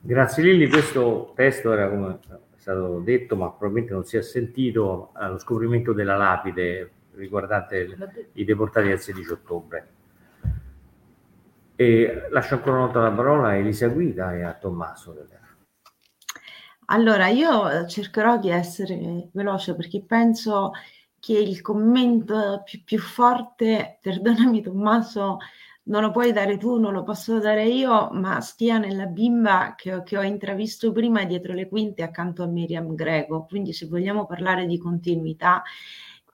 [0.00, 5.10] Grazie Lilli, questo testo era come è stato detto, ma probabilmente non si è sentito,
[5.14, 7.88] allo scoprimento della lapide riguardante
[8.32, 9.88] i deportati del 16 ottobre.
[11.74, 15.26] E lascio ancora una volta la parola a Elisa Guida e a Tommaso.
[16.86, 20.70] Allora, io cercherò di essere veloce perché penso
[21.18, 25.38] che il commento più, più forte, perdonami Tommaso,
[25.84, 30.02] non lo puoi dare tu, non lo posso dare io, ma stia nella bimba che,
[30.04, 33.46] che ho intravisto prima dietro le quinte accanto a Miriam Greco.
[33.46, 35.62] Quindi se vogliamo parlare di continuità,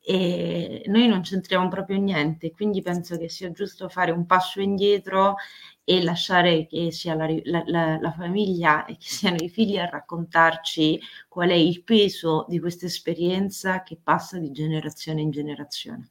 [0.04, 5.36] e noi non c'entriamo proprio niente, quindi penso che sia giusto fare un passo indietro
[5.84, 9.88] e lasciare che sia la, la, la, la famiglia e che siano i figli a
[9.88, 16.10] raccontarci qual è il peso di questa esperienza che passa di generazione in generazione.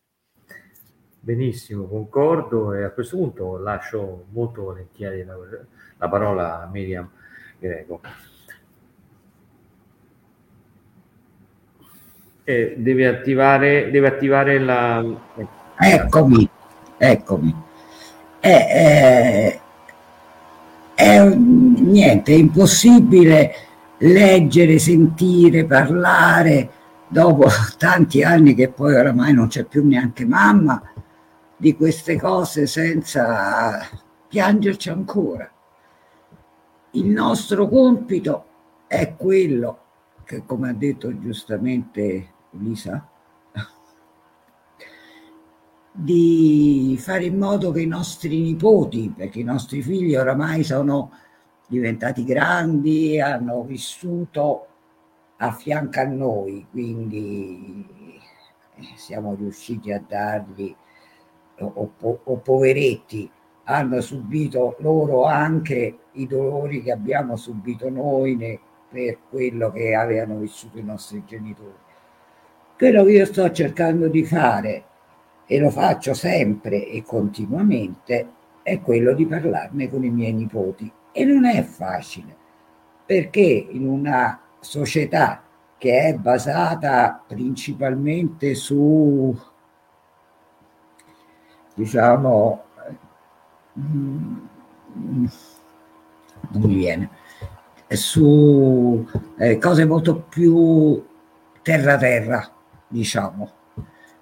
[1.19, 5.35] Benissimo, concordo e a questo punto lascio molto volentieri la,
[5.97, 7.09] la parola a Miriam
[7.59, 8.01] Greco.
[12.51, 15.03] eh, deve, attivare, deve attivare la...
[15.77, 16.49] Eccomi,
[16.97, 17.69] eccomi.
[18.43, 19.61] Eh, eh,
[20.95, 23.53] è niente, è impossibile
[23.99, 26.69] leggere, sentire, parlare
[27.07, 30.81] dopo tanti anni che poi oramai non c'è più neanche mamma
[31.55, 33.87] di queste cose senza
[34.27, 35.47] piangerci ancora.
[36.91, 38.45] Il nostro compito
[38.87, 39.77] è quello
[40.23, 43.07] che, come ha detto giustamente Lisa,
[45.91, 51.11] di fare in modo che i nostri nipoti, perché i nostri figli oramai sono
[51.67, 54.67] diventati grandi, hanno vissuto
[55.37, 57.85] a fianco a noi, quindi
[58.75, 60.73] eh, siamo riusciti a dargli,
[61.59, 63.29] o, o, o poveretti,
[63.65, 70.39] hanno subito loro anche i dolori che abbiamo subito noi ne, per quello che avevano
[70.39, 71.73] vissuto i nostri genitori.
[72.77, 74.85] Quello che io sto cercando di fare,
[75.45, 78.27] e lo faccio sempre e continuamente,
[78.63, 80.91] è quello di parlarne con i miei nipoti.
[81.11, 82.35] E non è facile,
[83.05, 85.43] perché in una società
[85.77, 89.35] che è basata principalmente su,
[91.73, 92.63] diciamo,
[93.79, 95.25] mm,
[96.51, 97.09] viene,
[97.87, 99.05] su
[99.37, 101.03] eh, cose molto più
[101.61, 102.49] terra-terra,
[102.87, 103.51] diciamo,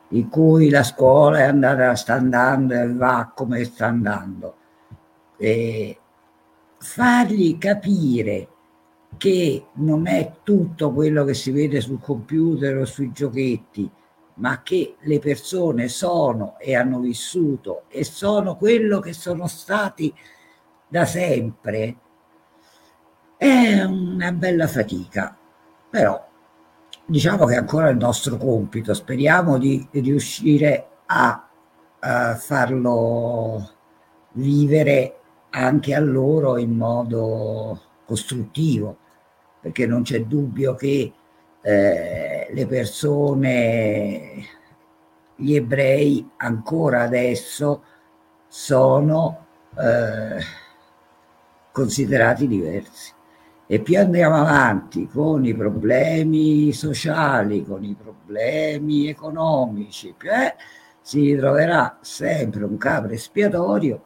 [0.10, 4.56] in cui la scuola è andata, sta andando e va come sta andando.
[5.38, 5.98] E
[6.78, 8.48] fargli capire
[9.18, 13.90] che non è tutto quello che si vede sul computer o sui giochetti,
[14.36, 20.14] ma che le persone sono e hanno vissuto e sono quello che sono stati
[20.88, 21.98] da sempre,
[23.36, 25.38] è una bella fatica.
[25.90, 26.29] Però
[27.10, 31.50] diciamo che è ancora il nostro compito, speriamo di riuscire a,
[32.00, 33.70] a farlo
[34.34, 35.16] vivere
[35.50, 38.98] anche a loro in modo costruttivo,
[39.60, 41.12] perché non c'è dubbio che
[41.62, 44.46] eh, le persone,
[45.36, 47.84] gli ebrei ancora adesso
[48.48, 49.46] sono
[49.76, 50.44] eh,
[51.72, 53.14] considerati diversi.
[53.72, 60.56] E più andiamo avanti con i problemi sociali, con i problemi economici, più è,
[61.02, 64.06] si troverà sempre un capo espiatorio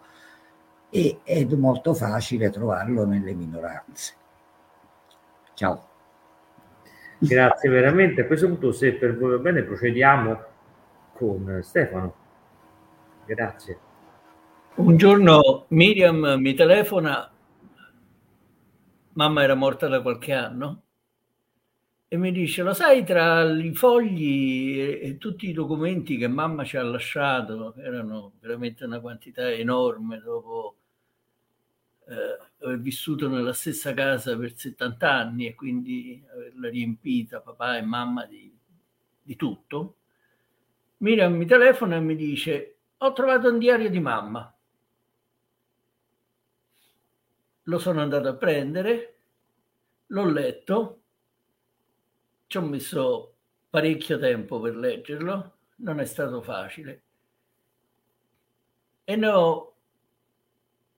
[0.90, 4.14] e è molto facile trovarlo nelle minoranze.
[5.54, 5.88] Ciao.
[7.20, 8.24] Grazie veramente.
[8.24, 10.44] A questo punto, se per voi va bene, procediamo
[11.14, 12.14] con Stefano.
[13.26, 13.78] Grazie.
[14.76, 17.33] Un giorno Miriam mi telefona,
[19.14, 20.84] mamma era morta da qualche anno,
[22.08, 26.64] e mi dice, lo sai, tra i fogli e, e tutti i documenti che mamma
[26.64, 30.78] ci ha lasciato, erano veramente una quantità enorme dopo
[32.08, 37.82] eh, aver vissuto nella stessa casa per 70 anni e quindi averla riempita papà e
[37.82, 38.56] mamma di,
[39.22, 39.96] di tutto,
[40.98, 44.56] Miriam mi telefona e mi dice ho trovato un diario di mamma.
[47.64, 49.16] Lo sono andato a prendere,
[50.08, 51.02] l'ho letto,
[52.48, 53.36] ci ho messo
[53.70, 57.02] parecchio tempo per leggerlo, non è stato facile.
[59.06, 59.76] E ne ho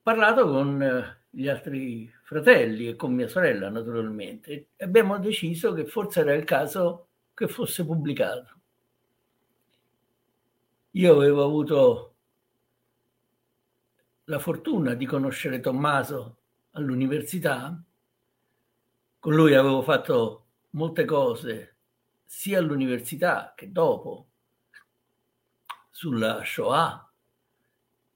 [0.01, 6.21] parlato con eh, gli altri fratelli e con mia sorella naturalmente abbiamo deciso che forse
[6.21, 8.53] era il caso che fosse pubblicato.
[10.91, 12.15] Io avevo avuto
[14.25, 16.37] la fortuna di conoscere Tommaso
[16.75, 17.81] all'università,
[19.19, 21.75] con lui avevo fatto molte cose
[22.25, 24.27] sia all'università che dopo
[25.89, 27.09] sulla Shoah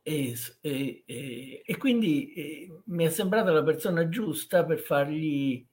[0.01, 5.65] e, e, e, e quindi eh, mi è sembrata la persona giusta per fargli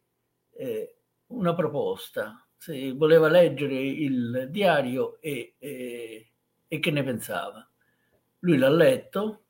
[0.53, 0.97] eh,
[1.29, 7.69] una proposta, se voleva leggere il diario e, e che ne pensava.
[8.41, 9.46] Lui l'ha letto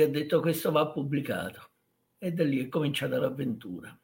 [0.00, 1.70] e ha detto questo va pubblicato
[2.18, 3.98] e da lì è cominciata l'avventura.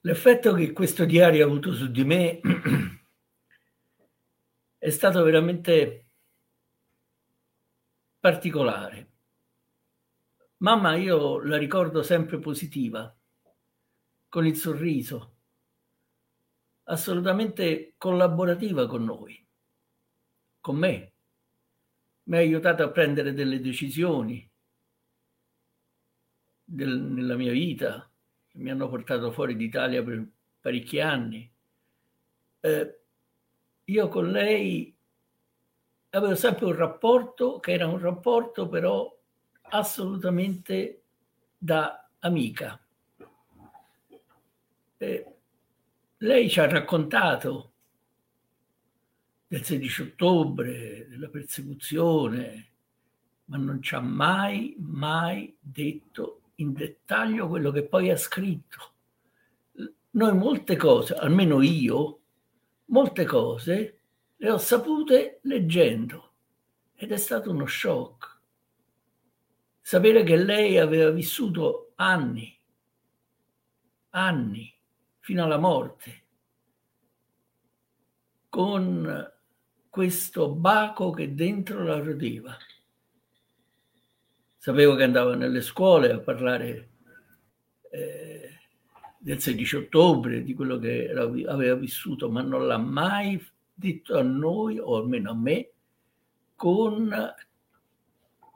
[0.00, 2.40] L'effetto che questo diario ha avuto su di me
[4.78, 6.06] è stato veramente
[8.18, 9.10] particolare.
[10.58, 13.16] Mamma io la ricordo sempre positiva,
[14.28, 15.36] con il sorriso,
[16.84, 19.46] assolutamente collaborativa con noi,
[20.60, 21.11] con me.
[22.24, 24.48] Mi ha aiutato a prendere delle decisioni
[26.64, 28.08] del, nella mia vita,
[28.48, 30.26] che mi hanno portato fuori d'Italia per
[30.60, 31.50] parecchi anni.
[32.60, 33.00] Eh,
[33.84, 34.96] io con lei
[36.10, 39.18] avevo sempre un rapporto che era un rapporto però
[39.70, 41.02] assolutamente
[41.58, 42.78] da amica.
[44.98, 45.26] E
[46.18, 47.71] lei ci ha raccontato
[49.52, 52.70] del 16 ottobre, della persecuzione,
[53.44, 58.92] ma non ci ha mai, mai detto in dettaglio quello che poi ha scritto.
[60.12, 62.20] Noi molte cose, almeno io,
[62.86, 64.00] molte cose
[64.36, 66.32] le ho sapute leggendo
[66.94, 68.40] ed è stato uno shock.
[69.82, 72.58] Sapere che lei aveva vissuto anni,
[74.12, 74.74] anni,
[75.18, 76.22] fino alla morte,
[78.48, 79.31] con
[79.92, 82.56] questo baco che dentro la rodeva.
[84.56, 86.88] Sapevo che andava nelle scuole a parlare
[87.90, 88.58] eh,
[89.18, 93.38] del 16 ottobre, di quello che era, aveva vissuto, ma non l'ha mai
[93.74, 95.70] detto a noi, o almeno a me,
[96.56, 97.34] con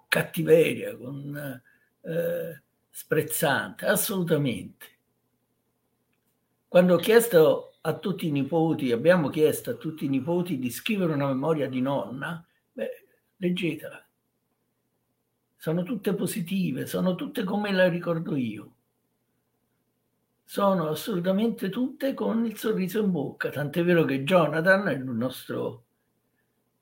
[0.08, 1.62] cattiveria, con
[2.00, 4.86] eh, sprezzante, assolutamente.
[6.66, 11.12] Quando ho chiesto a tutti i nipoti, abbiamo chiesto a tutti i nipoti di scrivere
[11.12, 13.06] una memoria di nonna, beh,
[13.36, 14.04] leggetela.
[15.56, 18.76] Sono tutte positive, sono tutte come la ricordo io
[20.48, 25.86] sono assolutamente tutte con il sorriso in bocca, tant'è vero che Jonathan, il nostro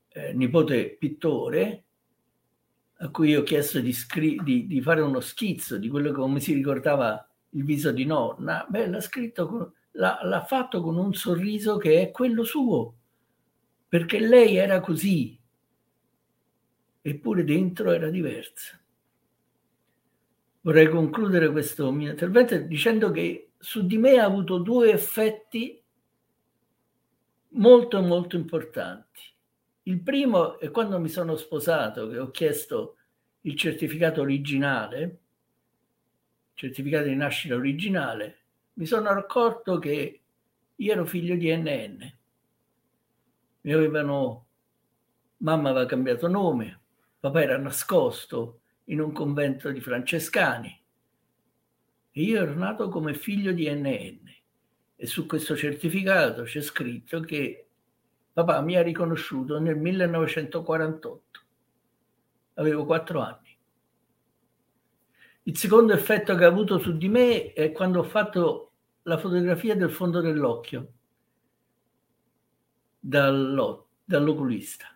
[0.09, 1.85] eh, nipote pittore,
[2.99, 6.53] a cui ho chiesto di, scri- di, di fare uno schizzo di quello come si
[6.53, 11.76] ricordava il viso di nonna, beh, l'ha scritto, con, l'ha, l'ha fatto con un sorriso
[11.76, 12.95] che è quello suo,
[13.88, 15.38] perché lei era così,
[17.01, 18.80] eppure dentro era diversa.
[20.62, 25.80] Vorrei concludere questo mio intervento dicendo che su di me ha avuto due effetti
[27.51, 29.20] molto molto importanti.
[29.82, 32.97] Il primo è quando mi sono sposato, che ho chiesto
[33.42, 35.20] il certificato originale,
[36.55, 38.43] certificato di nascita originale,
[38.75, 40.20] mi sono accorto che
[40.75, 42.12] io ero figlio di NN.
[43.62, 44.47] Mi avevano,
[45.39, 46.81] mamma aveva cambiato nome,
[47.20, 50.83] papà era nascosto in un convento di francescani
[52.11, 54.33] e io ero nato come figlio di NN
[54.97, 57.66] e su questo certificato c'è scritto che
[58.33, 61.41] papà mi ha riconosciuto nel 1948.
[62.55, 63.43] Avevo quattro anni.
[65.45, 68.72] Il secondo effetto che ha avuto su di me è quando ho fatto
[69.03, 70.92] la fotografia del fondo dell'occhio
[72.99, 74.86] dall'oculista.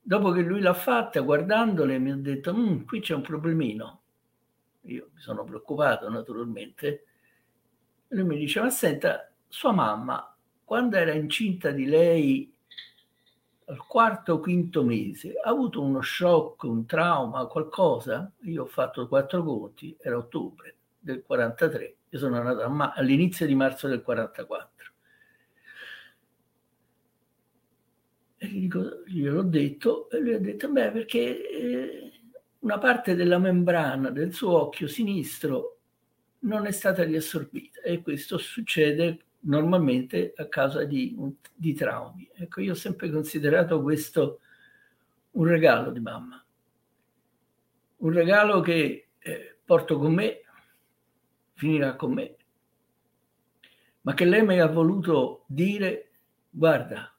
[0.00, 4.02] Dopo che lui l'ha fatta, guardandole, mi ha detto, mm, qui c'è un problemino.
[4.82, 7.06] Io mi sono preoccupato naturalmente
[8.14, 12.53] lui mi diceva, senta, sua mamma, quando era incinta di lei
[13.66, 18.30] al quarto o quinto mese, ha avuto uno shock, un trauma, qualcosa?
[18.42, 22.62] Io ho fatto quattro conti, era ottobre del 43, io sono nato
[22.94, 24.92] all'inizio di marzo del 44.
[28.36, 32.12] E gli dico, gliel'ho detto, e lui ha detto, beh, perché eh,
[32.60, 35.78] una parte della membrana del suo occhio sinistro
[36.40, 41.16] non è stata riassorbita e questo succede normalmente a causa di,
[41.54, 42.28] di traumi.
[42.34, 44.40] Ecco, io ho sempre considerato questo
[45.32, 46.44] un regalo di mamma,
[47.96, 50.40] un regalo che eh, porto con me,
[51.54, 52.36] finirà con me,
[54.02, 56.10] ma che lei mi ha voluto dire,
[56.50, 57.12] guarda,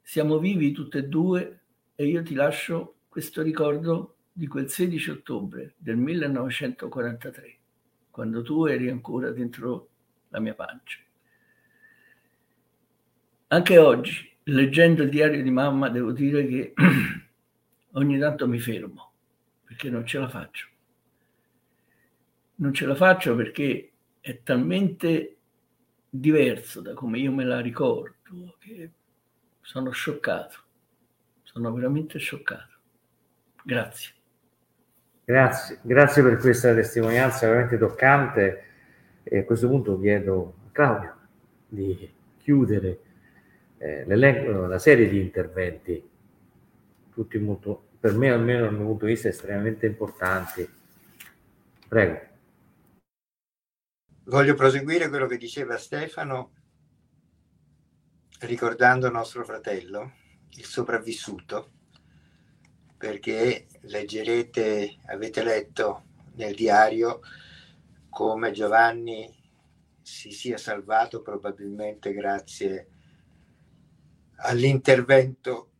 [0.00, 1.60] siamo vivi tutte e due
[1.94, 7.56] e io ti lascio questo ricordo di quel 16 ottobre del 1943
[8.12, 9.91] quando tu eri ancora dentro
[10.32, 10.98] la mia pancia.
[13.48, 16.72] Anche oggi, leggendo il diario di mamma, devo dire che
[17.92, 19.12] ogni tanto mi fermo,
[19.64, 20.68] perché non ce la faccio.
[22.56, 25.36] Non ce la faccio perché è talmente
[26.08, 28.90] diverso da come io me la ricordo che
[29.60, 30.58] sono scioccato,
[31.42, 32.76] sono veramente scioccato.
[33.64, 34.12] Grazie.
[35.24, 38.71] Grazie, grazie per questa testimonianza veramente toccante
[39.22, 41.16] e a questo punto chiedo a Claudio
[41.68, 43.00] di chiudere
[43.78, 46.10] eh, la serie di interventi,
[47.12, 50.68] tutti molto, per me almeno dal mio punto di vista estremamente importanti.
[51.88, 52.20] Prego.
[54.24, 56.52] Voglio proseguire quello che diceva Stefano
[58.40, 60.12] ricordando nostro fratello,
[60.50, 61.70] il sopravvissuto,
[62.96, 66.04] perché leggerete, avete letto
[66.34, 67.20] nel diario
[68.12, 69.26] come Giovanni
[70.02, 72.88] si sia salvato probabilmente grazie
[74.36, 75.70] all'intervento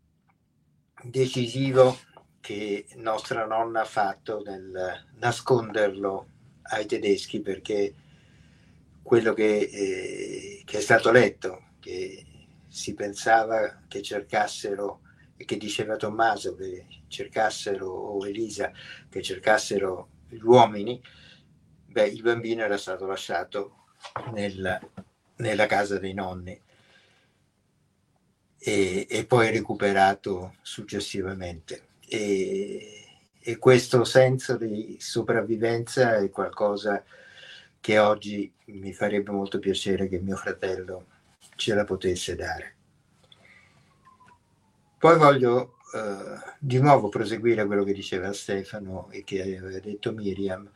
[1.03, 1.99] decisivo
[2.41, 6.26] che nostra nonna ha fatto nel nasconderlo
[6.62, 7.95] ai tedeschi perché
[9.03, 12.24] quello che, eh, che è stato letto, che
[12.66, 15.01] si pensava che cercassero
[15.37, 18.72] e che diceva Tommaso che cercassero, o Elisa,
[19.11, 20.99] che cercassero gli uomini,
[21.93, 23.84] beh, il bambino era stato lasciato
[24.32, 24.80] nel,
[25.36, 26.61] nella casa dei nonni
[28.59, 31.88] e, e poi recuperato successivamente.
[32.09, 33.03] E,
[33.38, 37.05] e questo senso di sopravvivenza è qualcosa
[37.80, 41.07] che oggi mi farebbe molto piacere che mio fratello
[41.57, 42.76] ce la potesse dare.
[44.99, 50.70] Poi voglio eh, di nuovo proseguire quello che diceva Stefano e che aveva detto Miriam.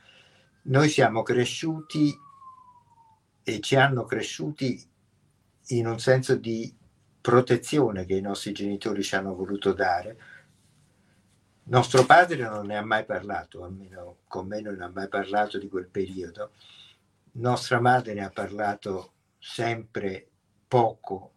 [0.68, 2.12] Noi siamo cresciuti
[3.44, 4.84] e ci hanno cresciuti
[5.68, 6.74] in un senso di
[7.20, 10.18] protezione che i nostri genitori ci hanno voluto dare.
[11.64, 15.68] Nostro padre non ne ha mai parlato, almeno con me non ha mai parlato di
[15.68, 16.50] quel periodo.
[17.32, 20.28] Nostra madre ne ha parlato sempre
[20.66, 21.32] poco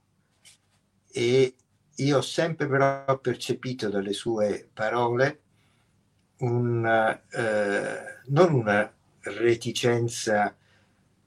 [1.12, 1.56] e
[1.98, 5.42] io ho sempre però percepito dalle sue parole
[6.38, 6.84] un,
[7.30, 8.92] eh, non una
[9.22, 10.56] reticenza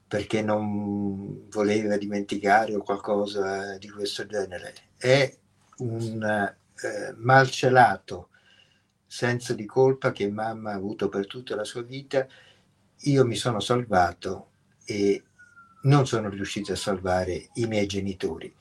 [0.06, 5.34] perché non voleva dimenticare o qualcosa di questo genere, è
[5.78, 8.28] un eh, malcelato
[9.06, 12.26] senso di colpa che mamma ha avuto per tutta la sua vita,
[12.96, 14.50] io mi sono salvato
[14.84, 15.22] e
[15.82, 18.54] non sono riuscito a salvare i miei genitori.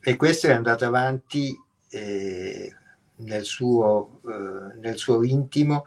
[0.00, 1.56] E questo è andato avanti
[1.88, 2.74] eh,
[3.16, 5.84] nel, suo, eh, nel, suo, intimo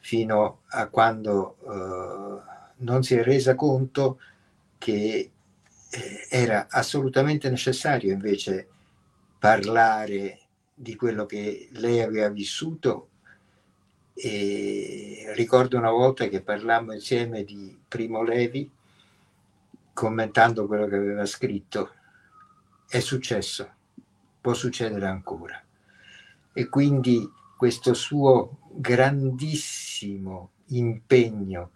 [0.00, 2.40] fino a quando eh,
[2.78, 4.18] non si è resa conto
[4.78, 5.30] che
[5.90, 8.68] eh, era assolutamente necessario invece
[9.38, 10.40] parlare
[10.74, 13.08] di quello che lei aveva vissuto.
[14.14, 18.70] E ricordo una volta che parlammo insieme di Primo Levi
[19.92, 21.92] commentando quello che aveva scritto.
[22.88, 23.78] È successo
[24.40, 25.62] può succedere ancora.
[26.52, 29.89] E quindi questo suo grandissimo
[30.66, 31.70] impegno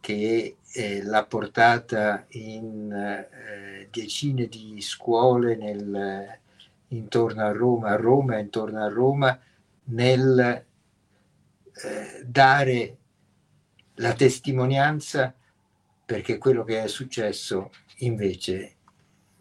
[0.00, 6.38] che eh, l'ha portata in eh, decine di scuole nel,
[6.88, 9.38] intorno a Roma, a Roma intorno a Roma,
[9.84, 12.96] nel eh, dare
[13.94, 15.34] la testimonianza
[16.04, 18.74] perché quello che è successo invece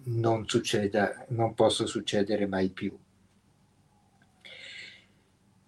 [0.06, 2.98] non succeda, non possa succedere mai più.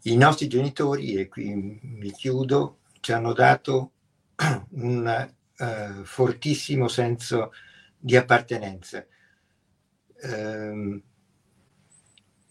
[0.04, 3.92] I nostri genitori, e qui mi chiudo, ci hanno dato
[4.72, 7.52] un uh, fortissimo senso
[7.98, 9.06] di appartenenza.
[10.22, 11.02] Uh,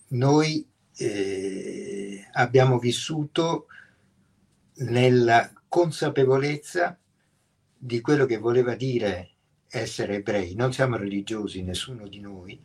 [0.08, 0.68] noi
[0.98, 3.66] eh, abbiamo vissuto
[4.76, 6.98] nella consapevolezza
[7.78, 9.30] di quello che voleva dire
[9.68, 10.54] essere ebrei.
[10.54, 12.58] Non siamo religiosi, nessuno di noi,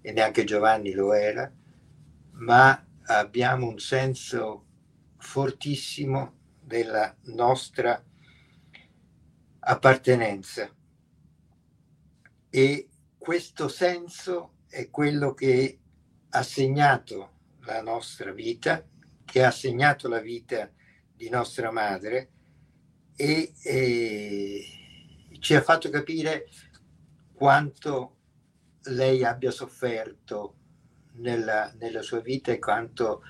[0.00, 1.50] e neanche Giovanni lo era,
[2.32, 4.66] ma abbiamo un senso
[5.18, 8.02] fortissimo della nostra
[9.60, 10.70] appartenenza.
[12.50, 12.88] E
[13.18, 15.80] questo senso è quello che
[16.30, 17.30] ha segnato
[17.60, 18.84] la nostra vita,
[19.24, 20.70] che ha segnato la vita
[21.14, 22.30] di nostra madre
[23.14, 24.64] e, e
[25.38, 26.48] ci ha fatto capire
[27.32, 28.16] quanto
[28.84, 30.56] lei abbia sofferto
[31.14, 33.22] nella, nella sua vita e quanto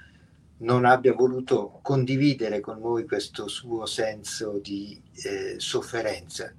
[0.58, 6.52] non abbia voluto condividere con noi questo suo senso di eh, sofferenza.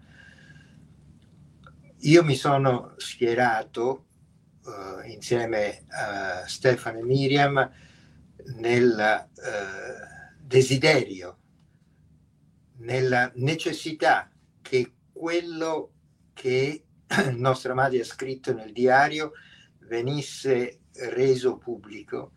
[1.99, 4.07] Io mi sono schierato
[4.65, 7.71] uh, insieme a Stefano e Miriam
[8.57, 11.37] nel uh, desiderio,
[12.79, 14.29] nella necessità
[14.61, 15.91] che quello
[16.33, 16.83] che
[17.35, 19.31] nostra madre ha scritto nel diario
[19.79, 22.31] venisse reso pubblico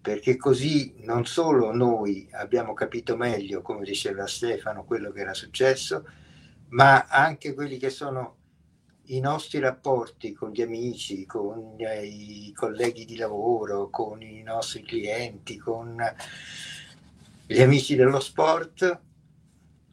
[0.00, 6.06] perché così non solo noi abbiamo capito meglio, come diceva Stefano, quello che era successo,
[6.68, 8.36] ma anche quelli che sono
[9.10, 15.58] i nostri rapporti con gli amici, con i colleghi di lavoro, con i nostri clienti,
[15.58, 15.96] con
[17.46, 19.00] gli amici dello sport,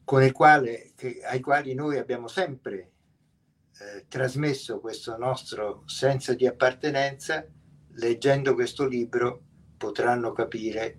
[0.04, 2.92] quale, che, ai quali noi abbiamo sempre
[3.80, 7.46] eh, trasmesso questo nostro senso di appartenenza,
[7.98, 9.42] leggendo questo libro
[9.78, 10.96] potranno capire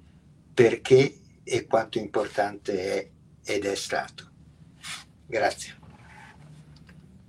[0.54, 3.08] perché e quanto importante è
[3.44, 4.24] ed è stato.
[5.26, 5.76] Grazie.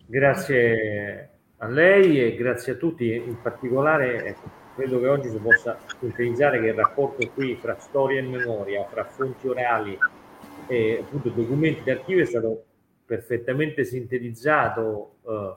[0.05, 5.77] Grazie a lei e grazie a tutti, in particolare ecco, credo che oggi si possa
[5.99, 9.97] sintetizzare che il rapporto qui fra storia e memoria, fra fonti orali
[10.67, 12.63] e appunto documenti d'archivio è stato
[13.05, 15.53] perfettamente sintetizzato eh,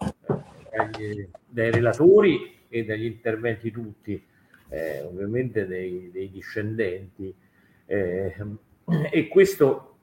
[0.70, 4.24] dagli, dai relatori e dagli interventi tutti,
[4.70, 7.34] eh, ovviamente dei, dei discendenti.
[7.84, 8.34] Eh,
[9.10, 9.98] e questo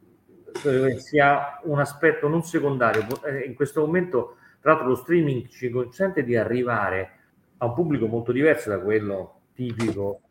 [0.98, 3.06] sia un aspetto non secondario.
[3.26, 7.12] Eh, in questo momento tra l'altro lo streaming ci consente di arrivare
[7.58, 10.22] a un pubblico molto diverso da quello tipico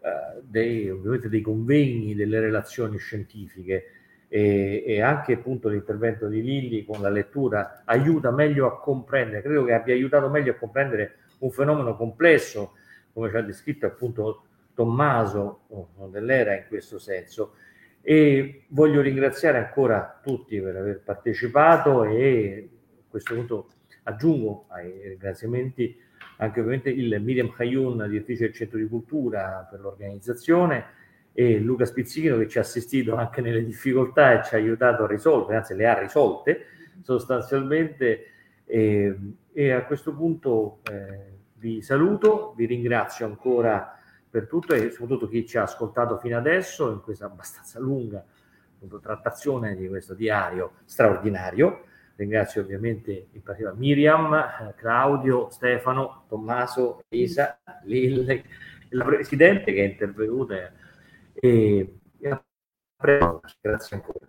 [0.00, 3.84] eh, dei, ovviamente dei convegni, delle relazioni scientifiche
[4.28, 9.64] e, e, anche appunto l'intervento di Lilli con la lettura aiuta meglio a comprendere, credo
[9.64, 12.72] che abbia aiutato meglio a comprendere un fenomeno complesso,
[13.12, 14.44] come ci ha descritto appunto
[14.74, 15.66] Tommaso
[16.10, 17.54] dell'era in questo senso.
[18.00, 23.68] E voglio ringraziare ancora tutti per aver partecipato e a questo punto
[24.04, 25.96] Aggiungo ai ringraziamenti
[26.38, 30.84] anche ovviamente il Miriam Hayun, direttrice del Centro di Cultura per l'organizzazione,
[31.32, 35.06] e Luca Spizzichino che ci ha assistito anche nelle difficoltà e ci ha aiutato a
[35.06, 36.66] risolvere, anzi le ha risolte
[37.02, 38.26] sostanzialmente.
[38.64, 39.16] E,
[39.52, 41.31] e a questo punto eh,
[41.62, 43.96] vi saluto, vi ringrazio ancora
[44.28, 48.24] per tutto e soprattutto chi ci ha ascoltato fino adesso in questa abbastanza lunga
[48.74, 51.84] appunto, trattazione di questo diario straordinario.
[52.16, 58.44] Ringrazio ovviamente in particolare Miriam, Claudio, Stefano, Tommaso, Elisa, Lille,
[58.90, 60.72] la Presidente che è intervenuta
[61.32, 61.98] e,
[63.60, 64.20] grazie ancora.